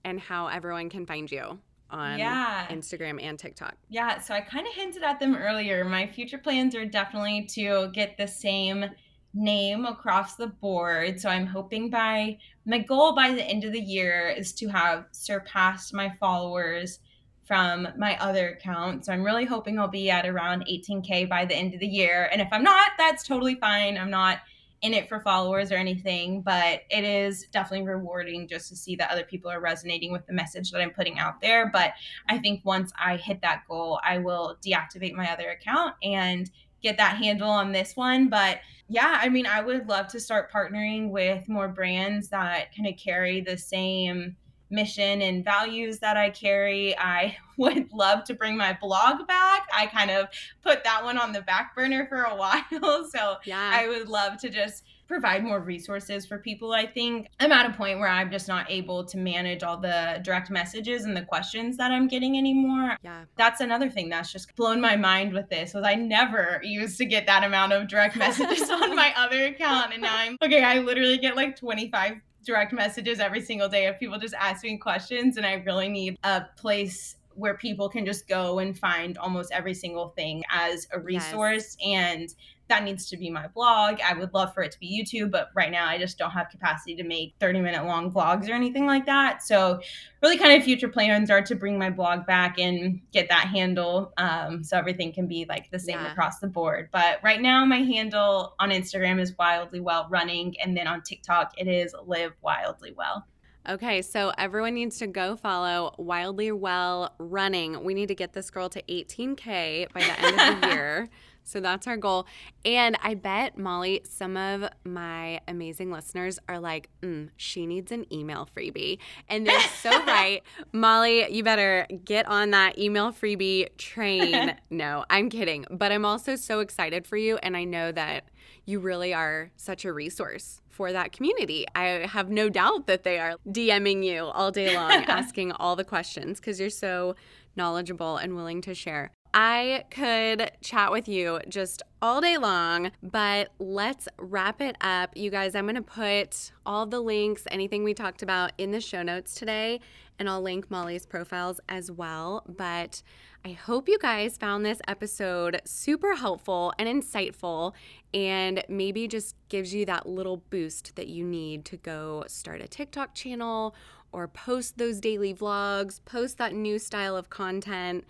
and 0.03 0.19
how 0.19 0.47
everyone 0.47 0.89
can 0.89 1.05
find 1.05 1.31
you 1.31 1.59
on 1.91 2.17
yeah. 2.17 2.65
Instagram 2.69 3.21
and 3.21 3.37
TikTok. 3.37 3.75
Yeah, 3.89 4.19
so 4.19 4.33
I 4.33 4.41
kind 4.41 4.65
of 4.65 4.73
hinted 4.73 5.03
at 5.03 5.19
them 5.19 5.35
earlier. 5.35 5.85
My 5.85 6.07
future 6.07 6.37
plans 6.37 6.73
are 6.73 6.85
definitely 6.85 7.45
to 7.51 7.91
get 7.93 8.17
the 8.17 8.27
same 8.27 8.85
name 9.33 9.85
across 9.85 10.35
the 10.35 10.47
board. 10.47 11.19
So 11.19 11.29
I'm 11.29 11.45
hoping 11.45 11.89
by 11.89 12.37
my 12.65 12.79
goal 12.79 13.15
by 13.15 13.31
the 13.31 13.43
end 13.43 13.63
of 13.63 13.71
the 13.71 13.79
year 13.79 14.27
is 14.29 14.53
to 14.53 14.67
have 14.67 15.05
surpassed 15.11 15.93
my 15.93 16.13
followers 16.19 16.99
from 17.45 17.87
my 17.97 18.17
other 18.19 18.49
account. 18.49 19.05
So 19.05 19.13
I'm 19.13 19.23
really 19.23 19.45
hoping 19.45 19.79
I'll 19.79 19.87
be 19.87 20.09
at 20.09 20.25
around 20.25 20.65
18K 20.69 21.27
by 21.27 21.45
the 21.45 21.55
end 21.55 21.73
of 21.73 21.79
the 21.79 21.87
year. 21.87 22.29
And 22.31 22.41
if 22.41 22.47
I'm 22.51 22.63
not, 22.63 22.91
that's 22.97 23.27
totally 23.27 23.55
fine. 23.55 23.97
I'm 23.97 24.11
not 24.11 24.39
in 24.81 24.93
it 24.93 25.07
for 25.07 25.19
followers 25.19 25.71
or 25.71 25.75
anything, 25.75 26.41
but 26.41 26.81
it 26.89 27.03
is 27.03 27.47
definitely 27.51 27.85
rewarding 27.87 28.47
just 28.47 28.67
to 28.69 28.75
see 28.75 28.95
that 28.95 29.11
other 29.11 29.23
people 29.23 29.51
are 29.51 29.59
resonating 29.59 30.11
with 30.11 30.25
the 30.25 30.33
message 30.33 30.71
that 30.71 30.81
I'm 30.81 30.91
putting 30.91 31.19
out 31.19 31.39
there. 31.39 31.69
But 31.71 31.93
I 32.29 32.39
think 32.39 32.61
once 32.63 32.91
I 32.97 33.17
hit 33.17 33.41
that 33.41 33.63
goal, 33.67 33.99
I 34.03 34.17
will 34.17 34.57
deactivate 34.65 35.13
my 35.13 35.31
other 35.31 35.49
account 35.49 35.95
and 36.01 36.49
get 36.81 36.97
that 36.97 37.17
handle 37.17 37.49
on 37.49 37.71
this 37.71 37.95
one. 37.95 38.29
But 38.29 38.59
yeah, 38.87 39.19
I 39.21 39.29
mean, 39.29 39.45
I 39.45 39.61
would 39.61 39.87
love 39.87 40.07
to 40.09 40.19
start 40.19 40.51
partnering 40.51 41.11
with 41.11 41.47
more 41.47 41.67
brands 41.67 42.29
that 42.29 42.75
kind 42.75 42.87
of 42.87 42.97
carry 42.97 43.41
the 43.41 43.57
same 43.57 44.35
mission 44.71 45.21
and 45.21 45.43
values 45.45 45.99
that 45.99 46.17
I 46.17 46.29
carry. 46.29 46.97
I 46.97 47.37
would 47.57 47.91
love 47.91 48.23
to 48.25 48.33
bring 48.33 48.57
my 48.57 48.77
blog 48.81 49.27
back. 49.27 49.67
I 49.73 49.85
kind 49.87 50.09
of 50.09 50.27
put 50.63 50.83
that 50.83 51.03
one 51.03 51.17
on 51.17 51.31
the 51.31 51.41
back 51.41 51.75
burner 51.75 52.07
for 52.07 52.23
a 52.23 52.35
while. 52.71 53.05
So 53.09 53.37
yeah. 53.45 53.71
I 53.73 53.87
would 53.87 54.07
love 54.07 54.37
to 54.39 54.49
just 54.49 54.83
provide 55.11 55.43
more 55.43 55.59
resources 55.59 56.25
for 56.25 56.37
people. 56.37 56.71
I 56.71 56.85
think 56.85 57.27
I'm 57.41 57.51
at 57.51 57.69
a 57.69 57.73
point 57.73 57.99
where 57.99 58.07
I'm 58.07 58.31
just 58.31 58.47
not 58.47 58.65
able 58.71 59.03
to 59.03 59.17
manage 59.17 59.61
all 59.61 59.75
the 59.75 60.21
direct 60.23 60.49
messages 60.49 61.03
and 61.03 61.15
the 61.17 61.21
questions 61.21 61.75
that 61.77 61.91
I'm 61.91 62.07
getting 62.07 62.37
anymore. 62.37 62.95
Yeah. 63.03 63.25
That's 63.35 63.59
another 63.59 63.89
thing 63.89 64.07
that's 64.07 64.31
just 64.31 64.55
blown 64.55 64.79
my 64.79 64.95
mind 64.95 65.33
with 65.33 65.49
this 65.49 65.73
was 65.73 65.83
I 65.83 65.95
never 65.95 66.61
used 66.63 66.97
to 66.99 67.05
get 67.05 67.27
that 67.27 67.43
amount 67.43 67.73
of 67.73 67.89
direct 67.89 68.15
messages 68.15 68.69
on 68.69 68.95
my 68.95 69.13
other 69.17 69.47
account 69.47 69.91
and 69.91 70.01
now 70.01 70.15
I'm 70.15 70.37
okay, 70.41 70.63
I 70.63 70.79
literally 70.79 71.17
get 71.17 71.35
like 71.35 71.57
25 71.57 72.13
direct 72.45 72.71
messages 72.71 73.19
every 73.19 73.41
single 73.41 73.67
day 73.67 73.87
of 73.87 73.99
people 73.99 74.17
just 74.17 74.33
asking 74.35 74.79
questions 74.79 75.35
and 75.35 75.45
I 75.45 75.55
really 75.55 75.89
need 75.89 76.17
a 76.23 76.43
place 76.55 77.17
where 77.35 77.55
people 77.55 77.89
can 77.89 78.05
just 78.05 78.27
go 78.27 78.59
and 78.59 78.77
find 78.77 79.17
almost 79.17 79.51
every 79.51 79.73
single 79.73 80.09
thing 80.09 80.43
as 80.51 80.87
a 80.91 80.99
resource 80.99 81.75
yes. 81.79 82.07
and 82.07 82.35
that 82.71 82.83
needs 82.83 83.05
to 83.09 83.17
be 83.17 83.29
my 83.29 83.47
blog. 83.49 83.99
I 84.01 84.13
would 84.13 84.33
love 84.33 84.53
for 84.53 84.63
it 84.63 84.71
to 84.71 84.79
be 84.79 85.03
YouTube, 85.03 85.29
but 85.29 85.49
right 85.53 85.69
now 85.69 85.87
I 85.87 85.97
just 85.97 86.17
don't 86.17 86.31
have 86.31 86.49
capacity 86.49 86.95
to 86.95 87.03
make 87.03 87.35
30 87.39 87.59
minute 87.59 87.85
long 87.85 88.11
vlogs 88.11 88.49
or 88.49 88.53
anything 88.53 88.85
like 88.85 89.05
that. 89.07 89.43
So, 89.43 89.81
really, 90.23 90.37
kind 90.37 90.53
of 90.53 90.63
future 90.63 90.87
plans 90.87 91.29
are 91.29 91.41
to 91.41 91.53
bring 91.53 91.77
my 91.77 91.89
blog 91.89 92.25
back 92.25 92.57
and 92.59 93.01
get 93.11 93.27
that 93.27 93.47
handle 93.47 94.13
um, 94.17 94.63
so 94.63 94.77
everything 94.77 95.11
can 95.11 95.27
be 95.27 95.45
like 95.49 95.69
the 95.69 95.79
same 95.79 95.99
yeah. 95.99 96.11
across 96.13 96.39
the 96.39 96.47
board. 96.47 96.87
But 96.93 97.19
right 97.21 97.41
now, 97.41 97.65
my 97.65 97.79
handle 97.79 98.55
on 98.57 98.69
Instagram 98.69 99.19
is 99.19 99.37
wildly 99.37 99.81
well 99.81 100.07
running, 100.09 100.55
and 100.63 100.75
then 100.75 100.87
on 100.87 101.01
TikTok, 101.01 101.51
it 101.57 101.67
is 101.67 101.93
live 102.05 102.31
wildly 102.41 102.93
well. 102.95 103.25
Okay, 103.69 104.01
so 104.01 104.31
everyone 104.39 104.73
needs 104.73 104.97
to 104.99 105.07
go 105.07 105.35
follow 105.35 105.93
Wildly 105.99 106.51
Well 106.51 107.13
Running. 107.19 107.83
We 107.83 107.93
need 107.93 108.07
to 108.07 108.15
get 108.15 108.33
this 108.33 108.49
girl 108.49 108.69
to 108.69 108.81
18K 108.81 109.93
by 109.93 109.99
the 109.99 110.19
end 110.19 110.55
of 110.55 110.61
the 110.61 110.67
year. 110.73 111.09
So 111.43 111.59
that's 111.59 111.87
our 111.87 111.97
goal. 111.97 112.25
And 112.63 112.97
I 113.01 113.15
bet, 113.15 113.57
Molly, 113.57 114.01
some 114.03 114.37
of 114.37 114.69
my 114.83 115.41
amazing 115.47 115.91
listeners 115.91 116.39
are 116.47 116.59
like, 116.59 116.89
mm, 117.01 117.29
she 117.37 117.65
needs 117.65 117.91
an 117.91 118.11
email 118.13 118.47
freebie. 118.55 118.99
And 119.27 119.45
they're 119.45 119.59
so 119.81 119.89
right. 120.05 120.43
Molly, 120.71 121.31
you 121.31 121.43
better 121.43 121.87
get 122.05 122.27
on 122.27 122.51
that 122.51 122.77
email 122.77 123.11
freebie 123.11 123.75
train. 123.77 124.55
no, 124.69 125.05
I'm 125.09 125.29
kidding. 125.29 125.65
But 125.69 125.91
I'm 125.91 126.05
also 126.05 126.35
so 126.35 126.59
excited 126.59 127.07
for 127.07 127.17
you. 127.17 127.37
And 127.43 127.57
I 127.57 127.63
know 127.63 127.91
that 127.91 128.25
you 128.65 128.79
really 128.79 129.13
are 129.13 129.51
such 129.55 129.85
a 129.85 129.93
resource 129.93 130.61
for 130.69 130.91
that 130.91 131.11
community. 131.11 131.65
I 131.75 132.07
have 132.07 132.29
no 132.29 132.49
doubt 132.49 132.87
that 132.87 133.03
they 133.03 133.19
are 133.19 133.35
DMing 133.47 134.03
you 134.03 134.25
all 134.25 134.51
day 134.51 134.75
long, 134.75 134.91
asking 135.07 135.51
all 135.53 135.75
the 135.75 135.83
questions 135.83 136.39
because 136.39 136.59
you're 136.59 136.69
so 136.69 137.15
knowledgeable 137.55 138.17
and 138.17 138.35
willing 138.35 138.61
to 138.61 138.73
share. 138.73 139.11
I 139.33 139.85
could 139.89 140.51
chat 140.61 140.91
with 140.91 141.07
you 141.07 141.39
just 141.47 141.81
all 142.01 142.19
day 142.19 142.37
long, 142.37 142.91
but 143.01 143.49
let's 143.59 144.09
wrap 144.17 144.59
it 144.59 144.75
up. 144.81 145.15
You 145.15 145.31
guys, 145.31 145.55
I'm 145.55 145.65
going 145.65 145.75
to 145.75 145.81
put 145.81 146.51
all 146.65 146.85
the 146.85 146.99
links, 146.99 147.43
anything 147.49 147.83
we 147.85 147.93
talked 147.93 148.21
about 148.21 148.51
in 148.57 148.71
the 148.71 148.81
show 148.81 149.03
notes 149.03 149.33
today, 149.33 149.79
and 150.19 150.29
I'll 150.29 150.41
link 150.41 150.69
Molly's 150.69 151.05
profiles 151.05 151.61
as 151.69 151.89
well. 151.89 152.43
But 152.45 153.03
I 153.45 153.53
hope 153.53 153.87
you 153.87 153.97
guys 153.99 154.35
found 154.35 154.65
this 154.65 154.81
episode 154.85 155.61
super 155.63 156.15
helpful 156.15 156.73
and 156.77 156.89
insightful, 156.89 157.73
and 158.13 158.63
maybe 158.67 159.07
just 159.07 159.35
gives 159.47 159.73
you 159.73 159.85
that 159.85 160.09
little 160.09 160.43
boost 160.49 160.97
that 160.97 161.07
you 161.07 161.23
need 161.23 161.63
to 161.65 161.77
go 161.77 162.25
start 162.27 162.61
a 162.61 162.67
TikTok 162.67 163.15
channel 163.15 163.75
or 164.11 164.27
post 164.27 164.77
those 164.77 164.99
daily 164.99 165.33
vlogs, 165.33 166.01
post 166.03 166.37
that 166.37 166.53
new 166.53 166.77
style 166.77 167.15
of 167.15 167.29
content 167.29 168.03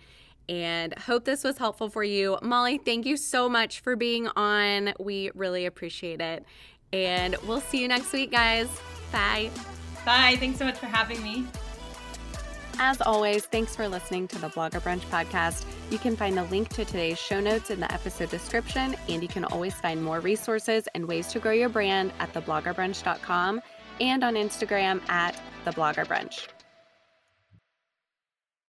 and 0.48 0.96
hope 0.98 1.24
this 1.24 1.44
was 1.44 1.58
helpful 1.58 1.88
for 1.88 2.04
you. 2.04 2.38
Molly, 2.42 2.78
thank 2.78 3.06
you 3.06 3.16
so 3.16 3.48
much 3.48 3.80
for 3.80 3.96
being 3.96 4.28
on. 4.36 4.92
We 4.98 5.30
really 5.34 5.66
appreciate 5.66 6.20
it. 6.20 6.44
And 6.92 7.36
we'll 7.46 7.60
see 7.60 7.80
you 7.80 7.88
next 7.88 8.12
week, 8.12 8.30
guys. 8.30 8.68
Bye. 9.10 9.50
Bye. 10.04 10.36
Thanks 10.38 10.58
so 10.58 10.64
much 10.64 10.78
for 10.78 10.86
having 10.86 11.22
me. 11.22 11.46
As 12.78 13.00
always, 13.00 13.44
thanks 13.46 13.76
for 13.76 13.86
listening 13.86 14.26
to 14.28 14.38
the 14.38 14.48
Blogger 14.48 14.80
Brunch 14.80 15.02
podcast. 15.10 15.64
You 15.90 15.98
can 15.98 16.16
find 16.16 16.36
the 16.36 16.44
link 16.44 16.68
to 16.70 16.84
today's 16.84 17.18
show 17.18 17.38
notes 17.38 17.70
in 17.70 17.80
the 17.80 17.92
episode 17.92 18.30
description, 18.30 18.96
and 19.08 19.22
you 19.22 19.28
can 19.28 19.44
always 19.44 19.74
find 19.74 20.02
more 20.02 20.20
resources 20.20 20.88
and 20.94 21.06
ways 21.06 21.28
to 21.28 21.38
grow 21.38 21.52
your 21.52 21.68
brand 21.68 22.12
at 22.18 22.32
thebloggerbrunch.com 22.32 23.60
and 24.00 24.24
on 24.24 24.34
Instagram 24.34 25.06
at 25.08 25.38
thebloggerbrunch. 25.64 26.48